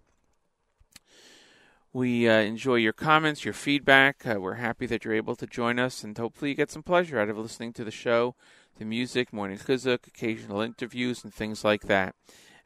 [1.93, 4.25] We uh, enjoy your comments, your feedback.
[4.25, 7.19] Uh, we're happy that you're able to join us, and hopefully you get some pleasure
[7.19, 8.37] out of listening to the show,
[8.79, 12.15] the music, morning chizuk, occasional interviews, and things like that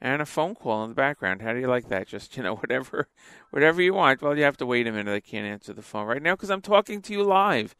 [0.00, 1.42] and a phone call in the background.
[1.42, 2.06] How do you like that?
[2.06, 3.08] Just you know, whatever,
[3.50, 4.22] whatever you want.
[4.22, 5.12] Well, you have to wait a minute.
[5.12, 7.74] I can't answer the phone right now because I'm talking to you live,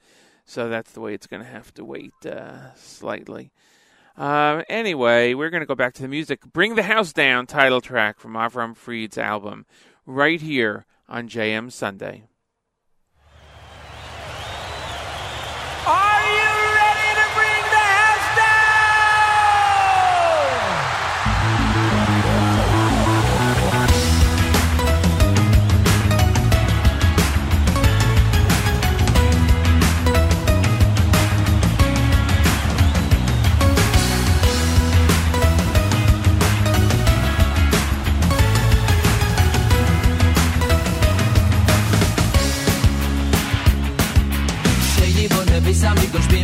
[0.44, 3.52] so that's the way it's going to have to wait uh, slightly.
[4.16, 6.40] Uh, anyway, we're going to go back to the music.
[6.52, 9.66] "Bring the House Down" title track from Avram Fried's album,
[10.06, 12.24] right here on JM Sunday.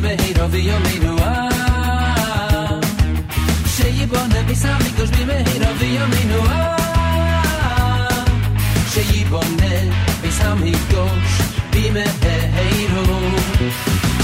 [0.03, 1.51] بهی راوی و مینوام
[3.77, 6.77] شیی با نبیسم میگوش بی بهی راوی و مینوام
[8.95, 11.37] شیی با نبیسم میگوش
[11.73, 13.05] بی بهی رو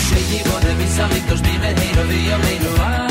[0.08, 3.08] شیی با نبیسم میگوش بی بهی راوی و مینوام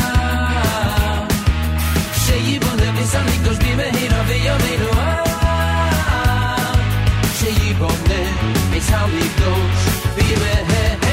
[2.26, 5.23] شیی با نبیسم میگوش بی بهی راوی و مینوام
[7.39, 9.81] شیی با نبیسم میگوش
[10.15, 11.06] بی بهی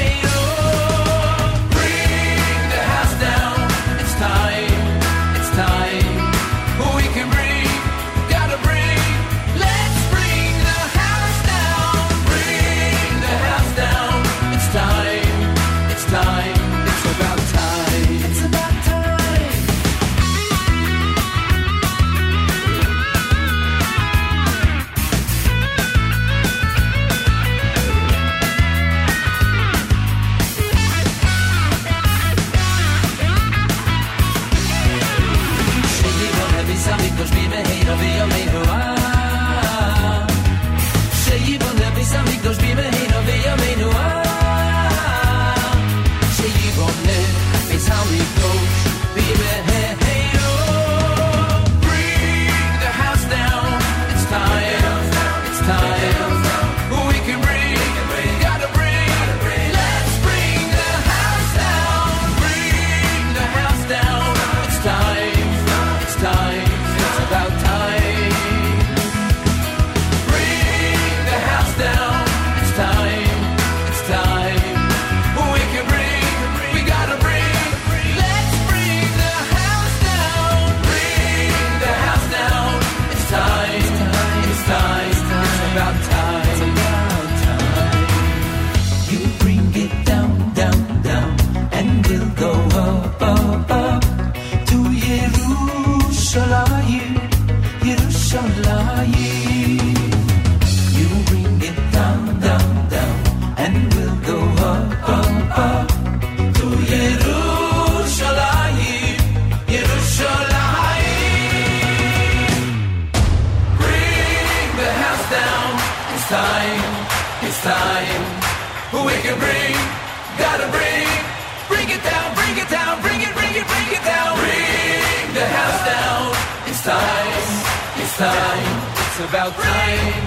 [129.57, 130.24] Right.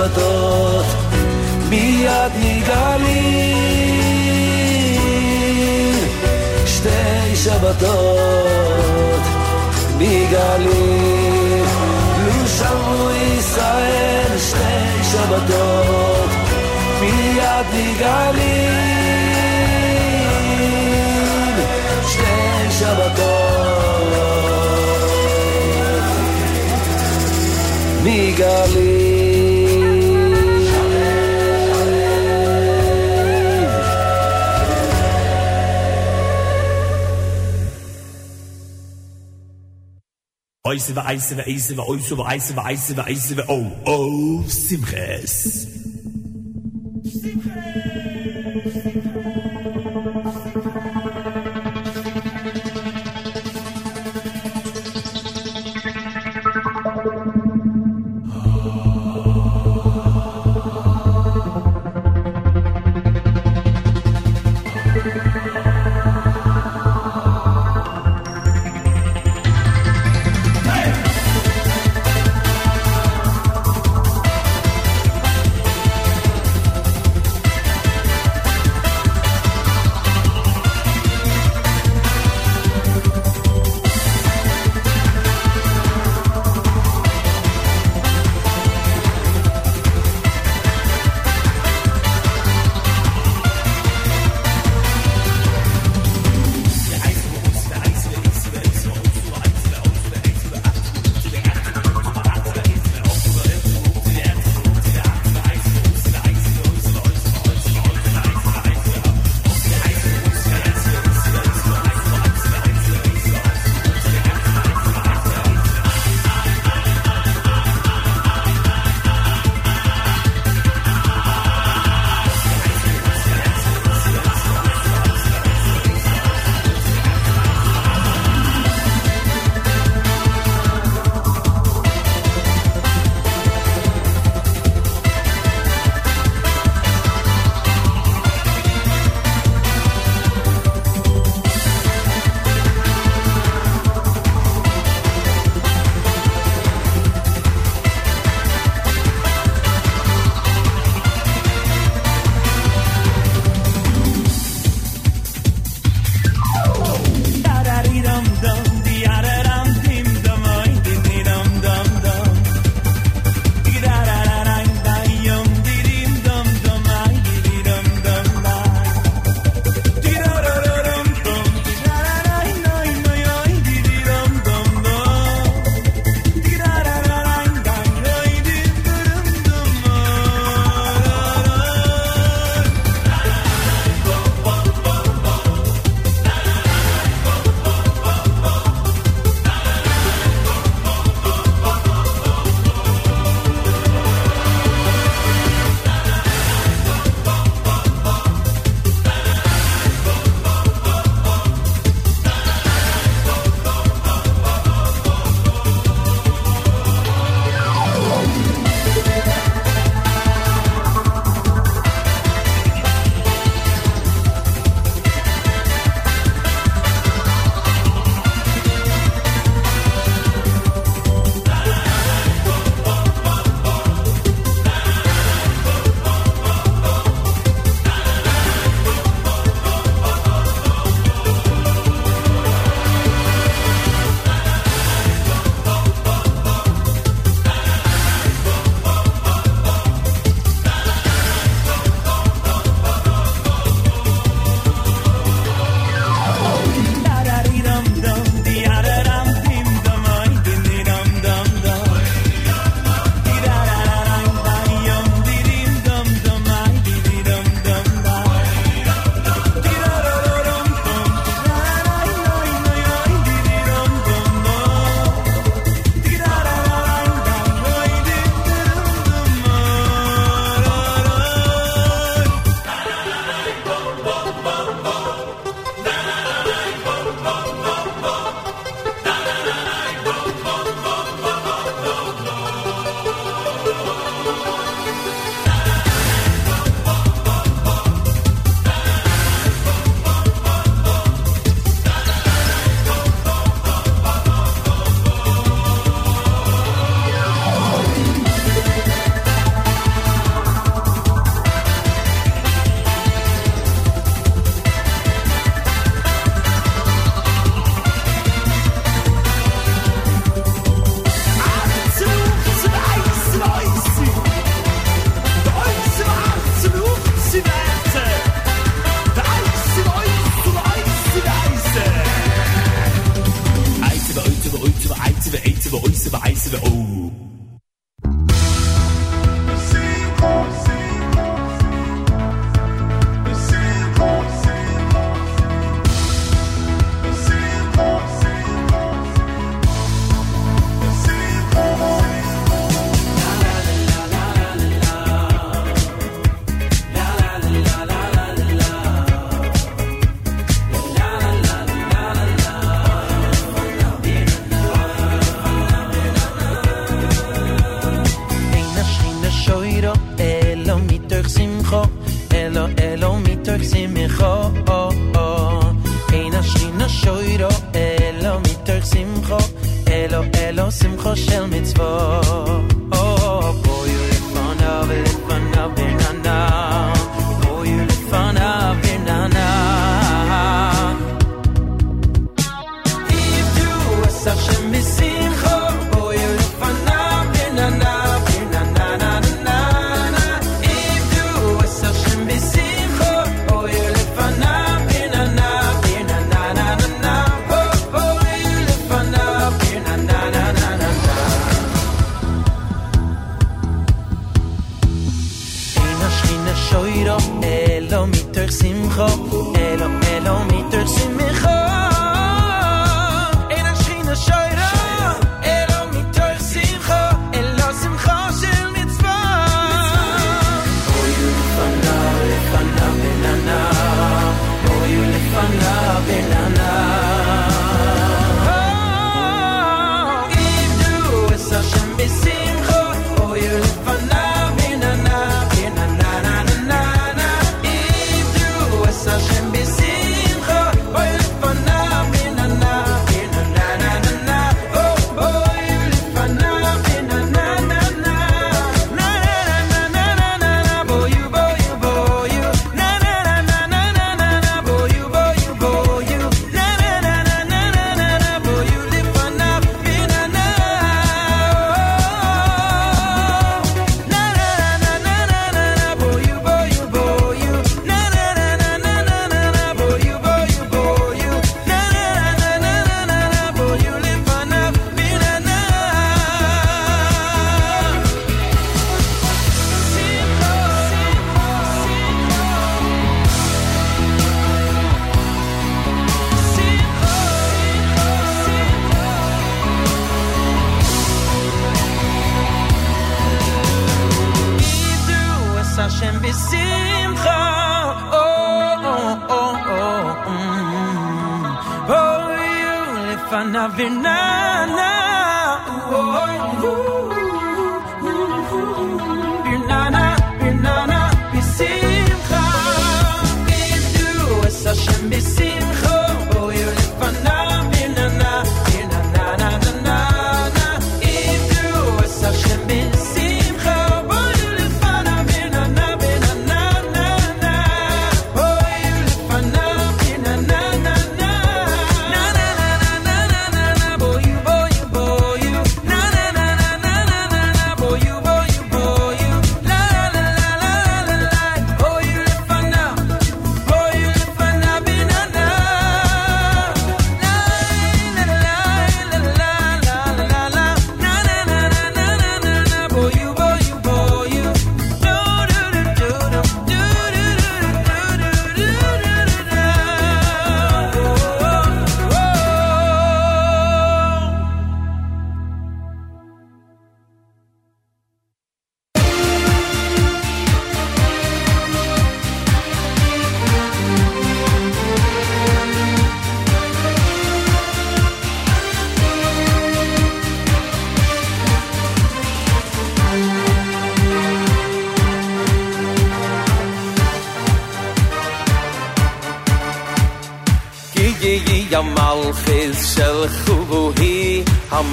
[0.00, 0.86] שבתות
[1.68, 3.58] מיד נגאלים
[6.66, 9.22] שתי שבתות
[9.98, 11.64] נגאלים
[12.26, 16.30] לו שמעו ישראל שתי שבתות
[17.00, 18.89] מיד נגאלים
[40.70, 43.72] Eise, we eise, we eise, we oise, we eise, we eise, we eise, we o,
[43.86, 44.42] o.
[44.46, 45.89] Simches.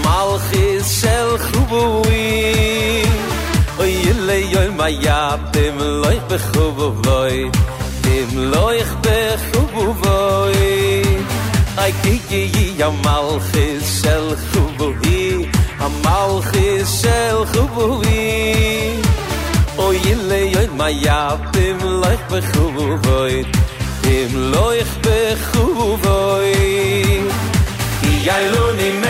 [0.03, 2.27] malchis shel khubui
[3.81, 3.95] oy
[4.27, 6.17] le yoy ma yat im loy
[6.49, 7.37] khubui
[8.15, 8.77] im loy
[9.47, 10.71] khubui
[11.83, 15.23] ay kiki yi ya malchis shel khubui
[15.85, 18.25] a malchis shel khubui
[19.85, 19.99] oy
[20.29, 22.17] le yoy ma yat im loy
[22.51, 23.35] khubui
[24.17, 24.79] im loy
[25.49, 26.57] khubui
[28.27, 29.06] yalo ni me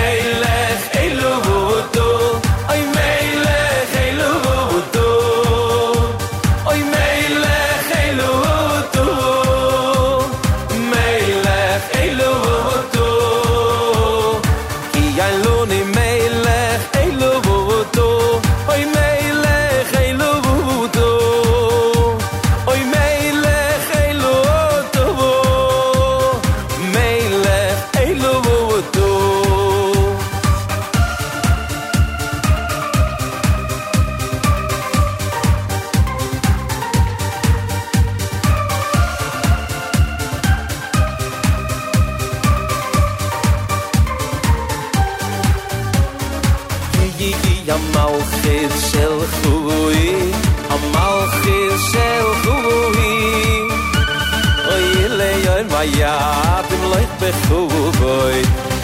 [57.27, 58.41] בחובוי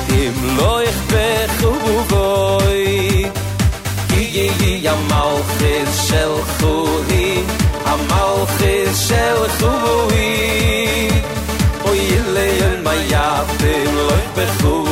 [0.10, 0.96] אם לא איך
[1.60, 2.86] בחובוי.
[4.10, 7.44] כי יהי המלכיס של חובוי
[7.86, 11.10] המלכיס של חובוי
[11.86, 14.83] אוי ילי אל מייבים לא איך בחובוי.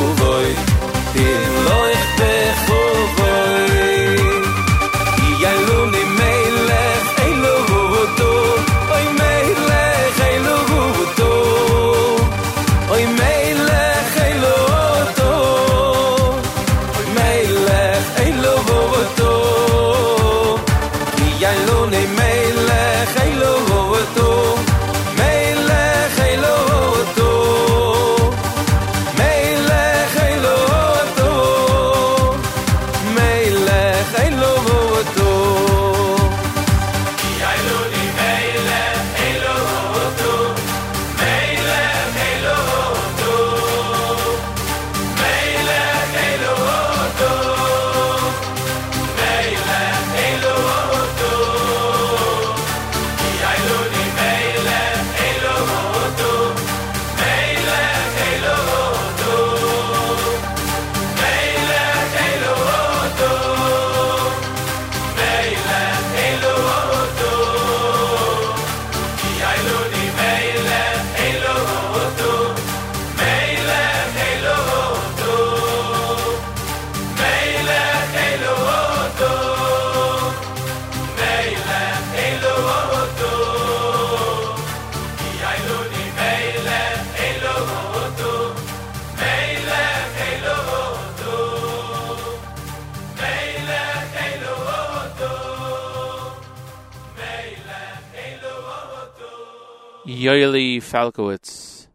[100.81, 101.87] Falkowitz,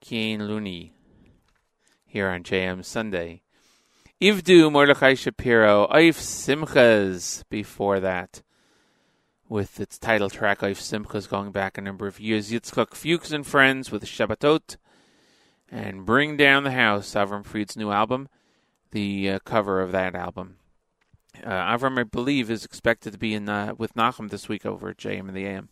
[0.00, 0.94] Keen Looney,
[2.06, 3.42] here on JM Sunday.
[4.20, 8.42] Ivdu Mordechai Shapiro, Eif Simchas before that,
[9.48, 12.50] with its title track Eif Simchas going back a number of years.
[12.50, 14.76] Yitzchak Fuchs and Friends with Shabbatot,
[15.70, 18.28] and Bring Down the House, Avram Fried's new album,
[18.92, 20.56] the uh, cover of that album.
[21.44, 24.88] Uh, Avram, I believe, is expected to be in uh, with Nachum this week over
[24.88, 25.68] at JM in the AM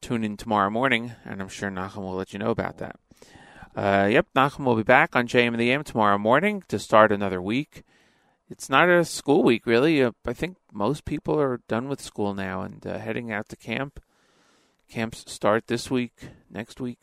[0.00, 2.96] tune in tomorrow morning, and I'm sure Nachum will let you know about that.
[3.76, 7.12] Uh, yep, Nachum will be back on JM in the AM tomorrow morning to start
[7.12, 7.84] another week.
[8.48, 10.02] It's not a school week, really.
[10.02, 13.56] Uh, I think most people are done with school now and uh, heading out to
[13.56, 14.00] camp.
[14.88, 16.98] Camps start this week, next week.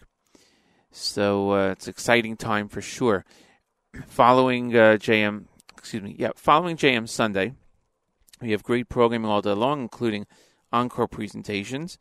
[0.91, 3.24] So uh, it's exciting time for sure.
[4.07, 5.45] Following uh, JM,
[5.78, 7.53] excuse me, yeah, following JM Sunday,
[8.41, 10.28] we have great programming all day long, including
[10.74, 11.98] encore presentations.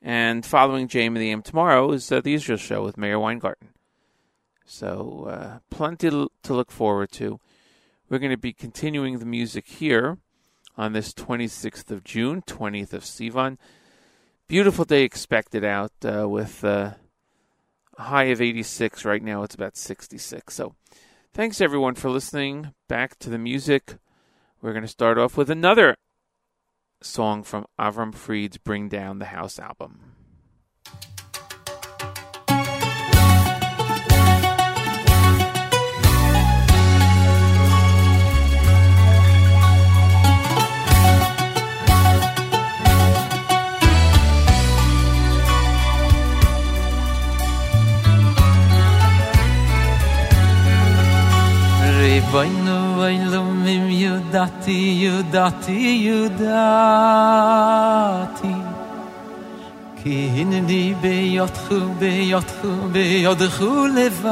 [0.00, 3.70] And following JM in the AM tomorrow is uh, the Israel show with Meir Weingarten.
[4.64, 7.40] So uh, plenty to look forward to.
[8.08, 10.18] We're going to be continuing the music here
[10.76, 13.58] on this 26th of June, 20th of Sivan.
[14.46, 16.92] Beautiful day expected out uh, with uh,
[17.98, 19.04] a high of 86.
[19.04, 20.54] Right now it's about 66.
[20.54, 20.74] So
[21.34, 22.72] thanks everyone for listening.
[22.88, 23.96] Back to the music.
[24.62, 25.96] We're going to start off with another
[27.02, 30.17] song from Avram Fried's Bring Down the House album.
[55.28, 56.88] ידעתי yudati
[60.02, 61.04] כי הנני di
[62.92, 63.52] be yot
[63.96, 64.28] לבד.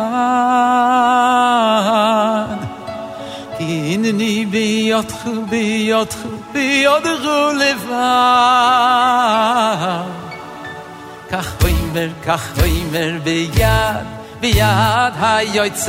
[3.59, 6.15] כי הנני khu be yot
[7.61, 8.17] לבד.
[11.31, 14.07] כך va כך hin ביד
[14.41, 15.15] ביד
[15.55, 15.89] yot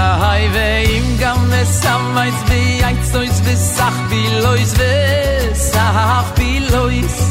[0.00, 7.30] נהי ואם גם מסמייס בייצויס וסח בילויס וסח בילויס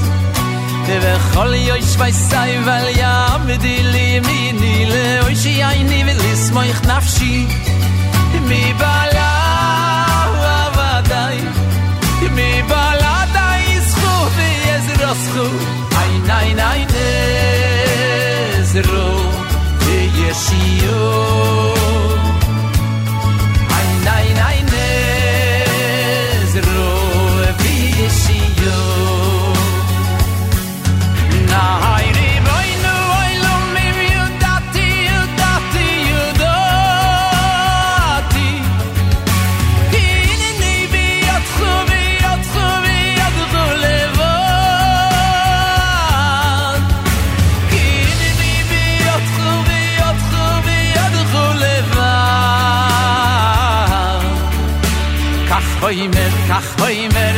[0.88, 7.46] ובכל יויש וייסאי ועל יעמדי לי מיני לאוי שיעני ולסמוך נפשי
[8.42, 9.36] מבעלה
[10.42, 11.38] ועבדי
[12.32, 15.48] מבעלה די זכו ויזרוסכו
[16.06, 16.88] ein ein ein
[18.60, 19.12] ezro
[20.18, 21.10] yeshio
[22.26, 22.29] ein
[55.91, 57.30] hoy mit kach hoy mit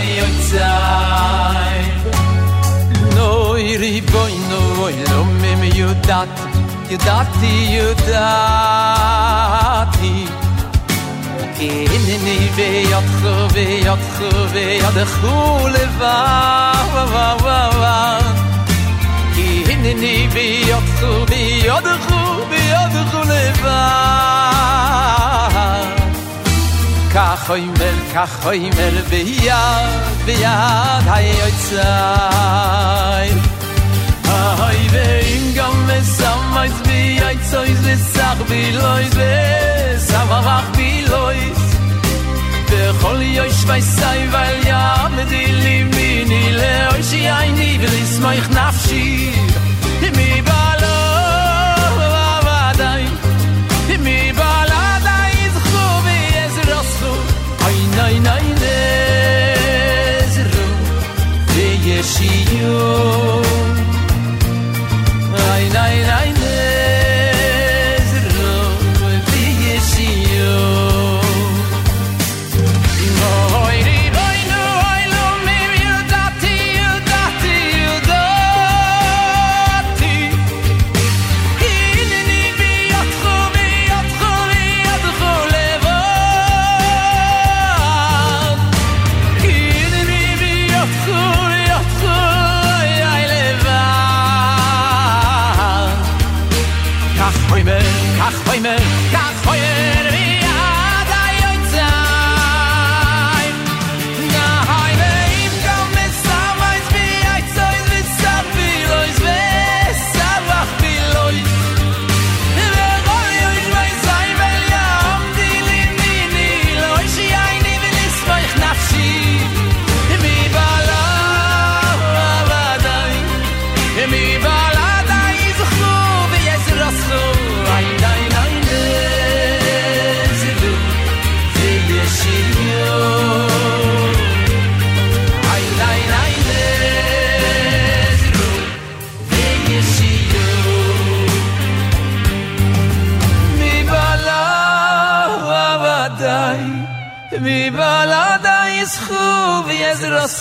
[0.00, 1.82] beyad hayotzai
[3.14, 6.34] Noi riboy noi lo mem yudat
[6.90, 9.08] yudati yudati
[11.58, 16.16] Kinni ve yot khove yot khove yot khule va
[16.92, 17.04] va
[17.82, 17.98] va
[27.14, 29.62] כך mer kachoy mer beya
[30.26, 30.54] beya
[31.10, 33.28] hay oytsay
[34.60, 35.06] hay de
[35.36, 39.34] ingam mes samays bi oytsay ze sag bi loyz ve
[40.08, 41.62] samavach bi loyz
[42.70, 44.20] de khol yoy shvay say
[44.70, 44.84] ya
[45.16, 47.02] medili mini le oy
[62.02, 63.42] shi yo
[65.52, 66.29] ay nay nay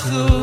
[0.06, 0.39] ez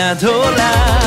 [0.00, 0.99] 呀，哆啦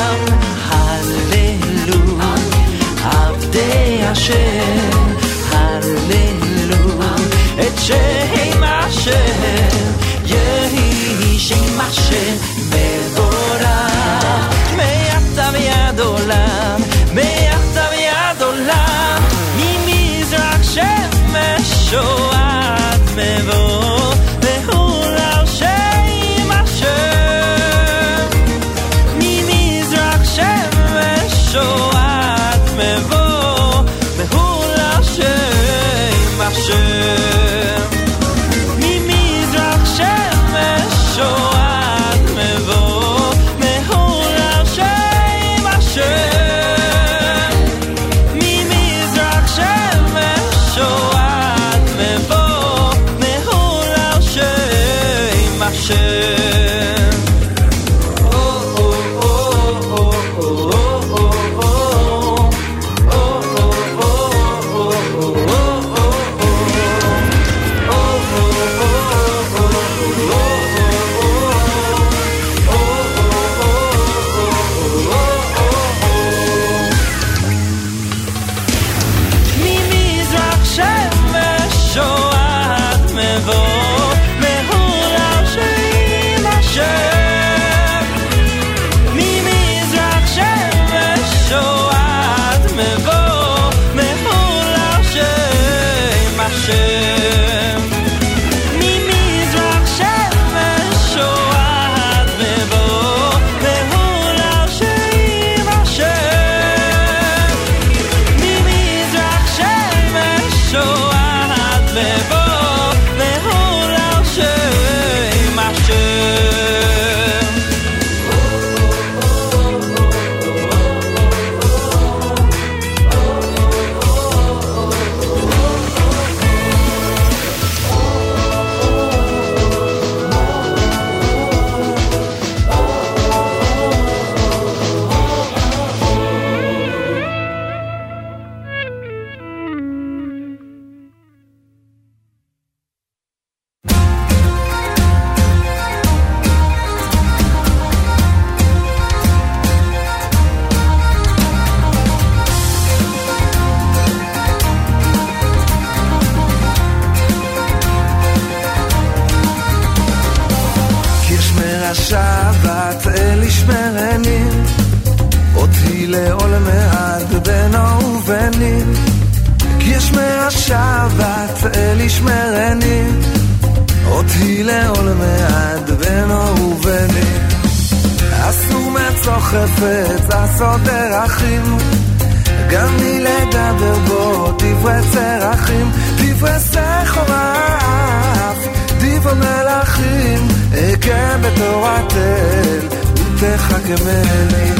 [193.84, 194.70] ותחכמני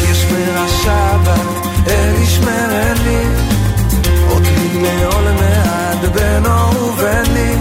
[0.00, 3.24] כי ישמר השבת אל ישמרני
[4.30, 7.54] אותי לעולם עד בינו וביני.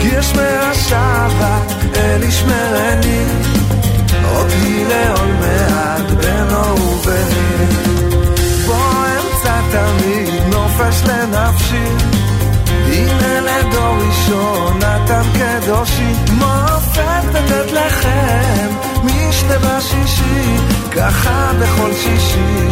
[0.00, 3.24] כי ישמר השבת אל ישמרני
[4.36, 5.42] אותי לעולם
[5.76, 7.66] עד בינו וביני.
[8.66, 12.16] בוא אמצא תמיד נופש לנפשי
[12.68, 18.68] הנה לדור ראשון נתן קדושי מופת בבית לחם
[19.04, 20.56] משנה בשישי
[20.90, 22.68] ככה בכל שישי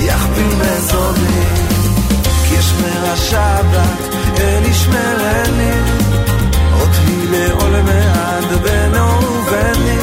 [0.00, 1.44] יכפיל מזוני
[2.48, 5.72] כי ישמר השבת אל ישמרני
[6.80, 9.98] אותי לעולם עד בינו וביני.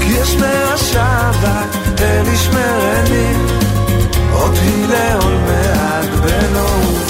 [0.00, 3.34] כי ישמר השבת אל ישמרני
[4.32, 7.01] אותי לעולם עד בינו וביני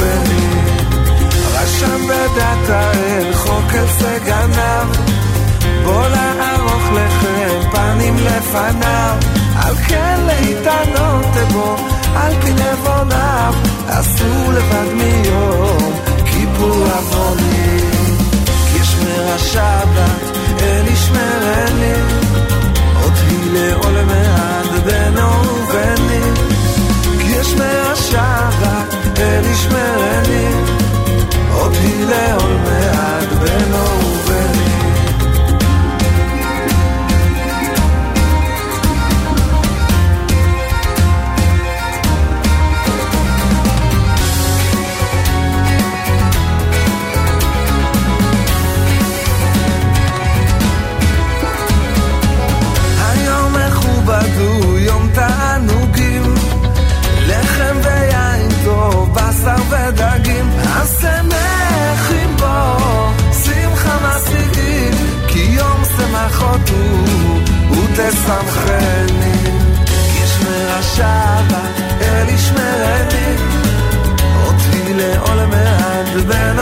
[2.32, 4.96] רשם בדת האל חוק אלפי גנב?
[5.84, 9.16] בוא לערוך לכם פנים לפניו.
[9.56, 11.76] על כן להתענות בו
[12.16, 13.54] על פי נבוניו.
[13.88, 15.92] עשו לבד מיום
[16.24, 17.90] כיפור עוונים
[18.66, 21.94] כי ישמר השבת אל ישמרני
[23.02, 26.32] אותי לעולם עד בינו וביני.
[27.18, 30.51] כי ישמר השבת אל ישמרני
[31.82, 32.61] 그대 얼굴
[67.96, 69.42] תסמכני.
[69.86, 71.62] כשמרה שבה
[72.00, 73.36] אל ישמרני
[74.46, 76.58] אותי לעולמי עד בין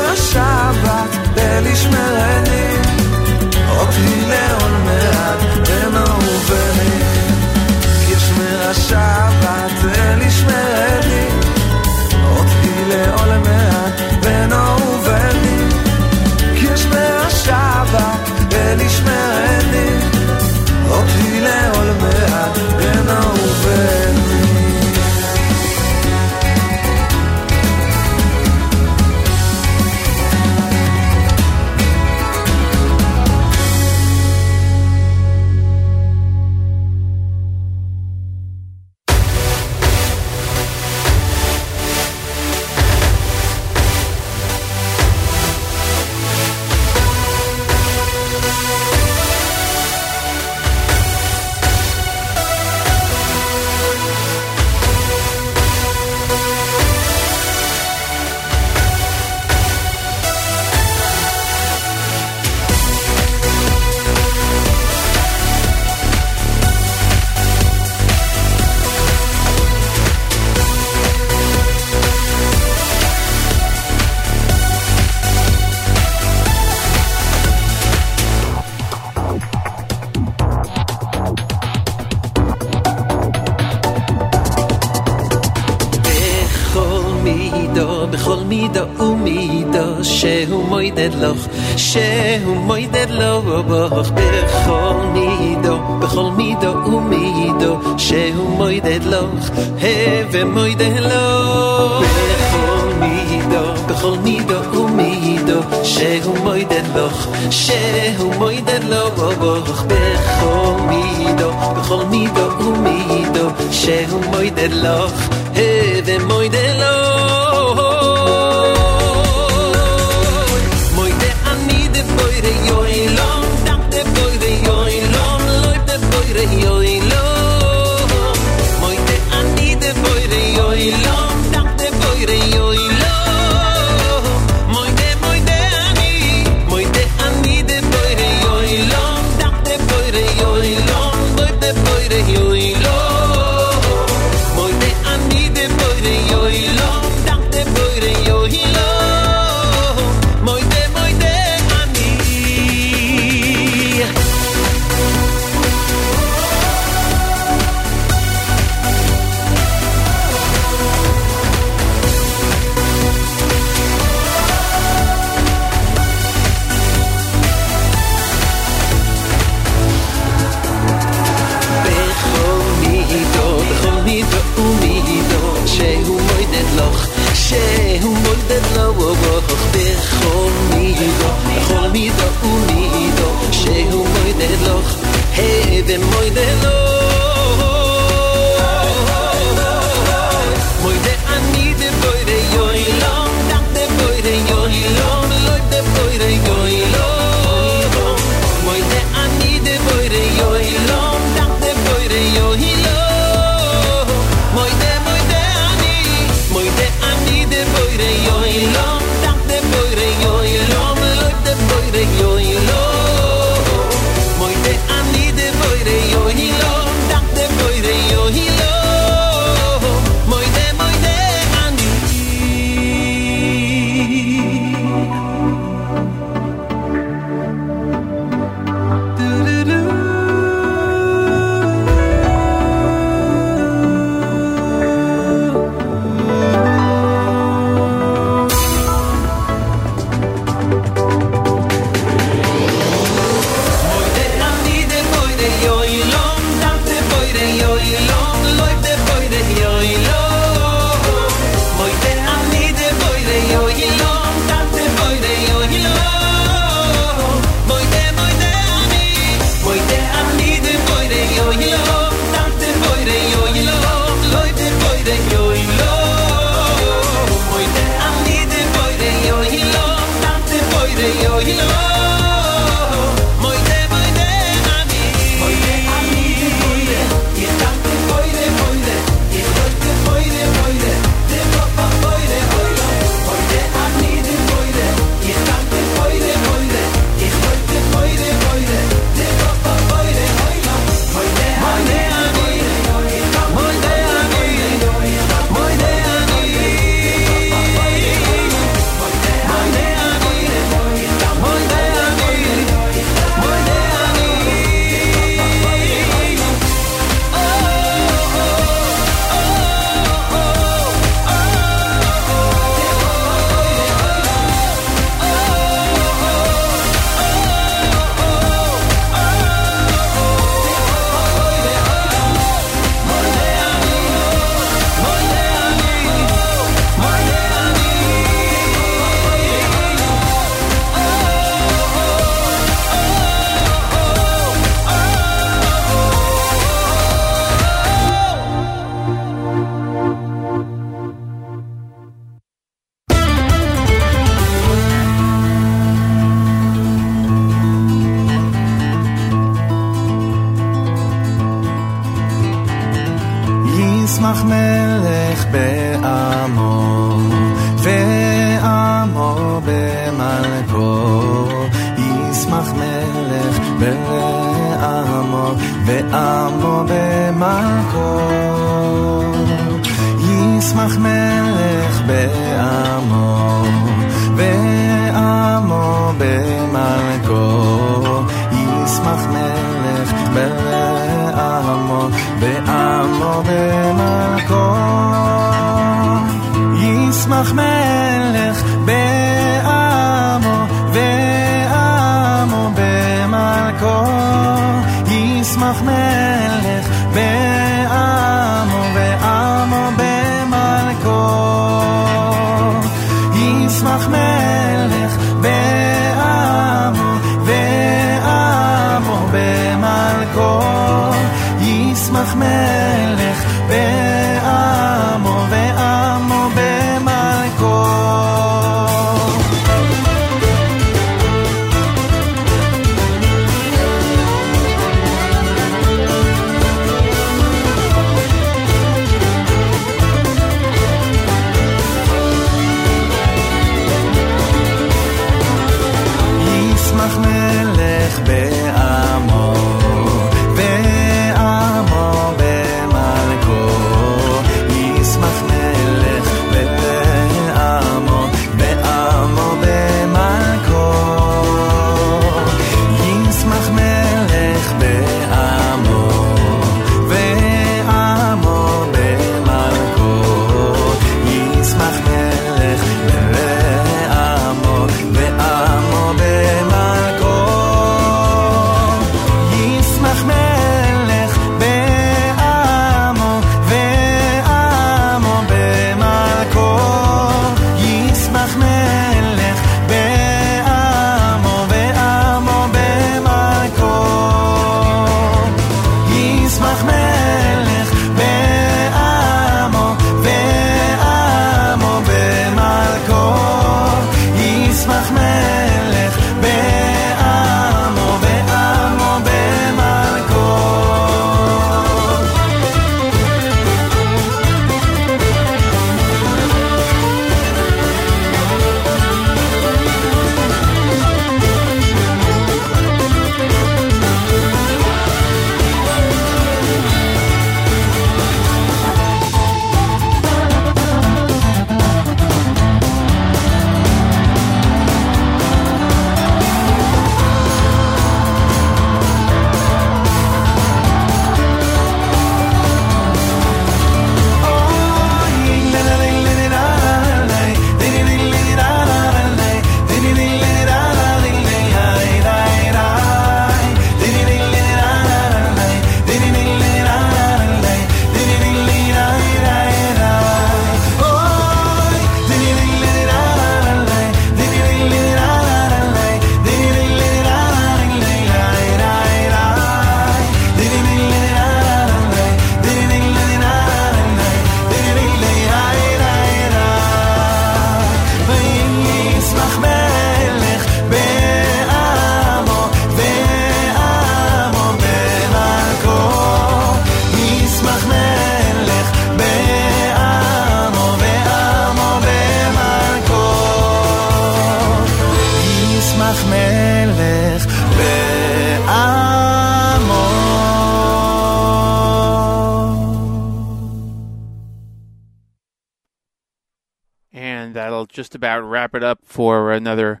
[599.60, 600.00] another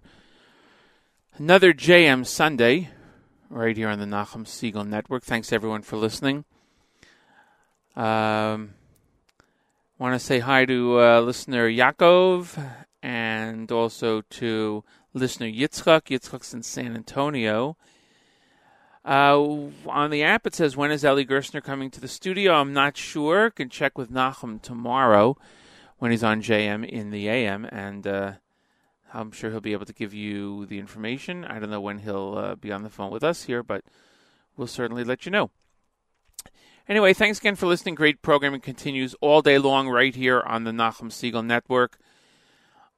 [1.36, 2.88] another JM Sunday
[3.50, 5.22] right here on the Nachum Segal Network.
[5.22, 6.46] Thanks everyone for listening.
[7.94, 8.72] Um,
[9.98, 12.58] want to say hi to uh, listener Yaakov
[13.02, 14.82] and also to
[15.12, 16.04] listener Yitzchak.
[16.04, 17.76] Yitzchak's in San Antonio.
[19.04, 22.54] Uh, on the app, it says, When is Eli Gerstner coming to the studio?
[22.54, 23.50] I'm not sure.
[23.50, 25.36] Can check with Nachum tomorrow
[25.98, 28.32] when he's on JM in the AM, and uh,
[29.12, 31.44] I'm sure he'll be able to give you the information.
[31.44, 33.84] I don't know when he'll uh, be on the phone with us here, but
[34.56, 35.50] we'll certainly let you know.
[36.88, 37.94] Anyway, thanks again for listening.
[37.94, 41.98] Great programming continues all day long right here on the Nachum Segal Network.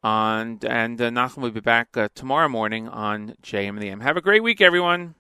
[0.03, 4.01] And, and uh, Nachum will be back uh, tomorrow morning on JM in the AM.
[4.01, 5.15] Have a great week, everyone.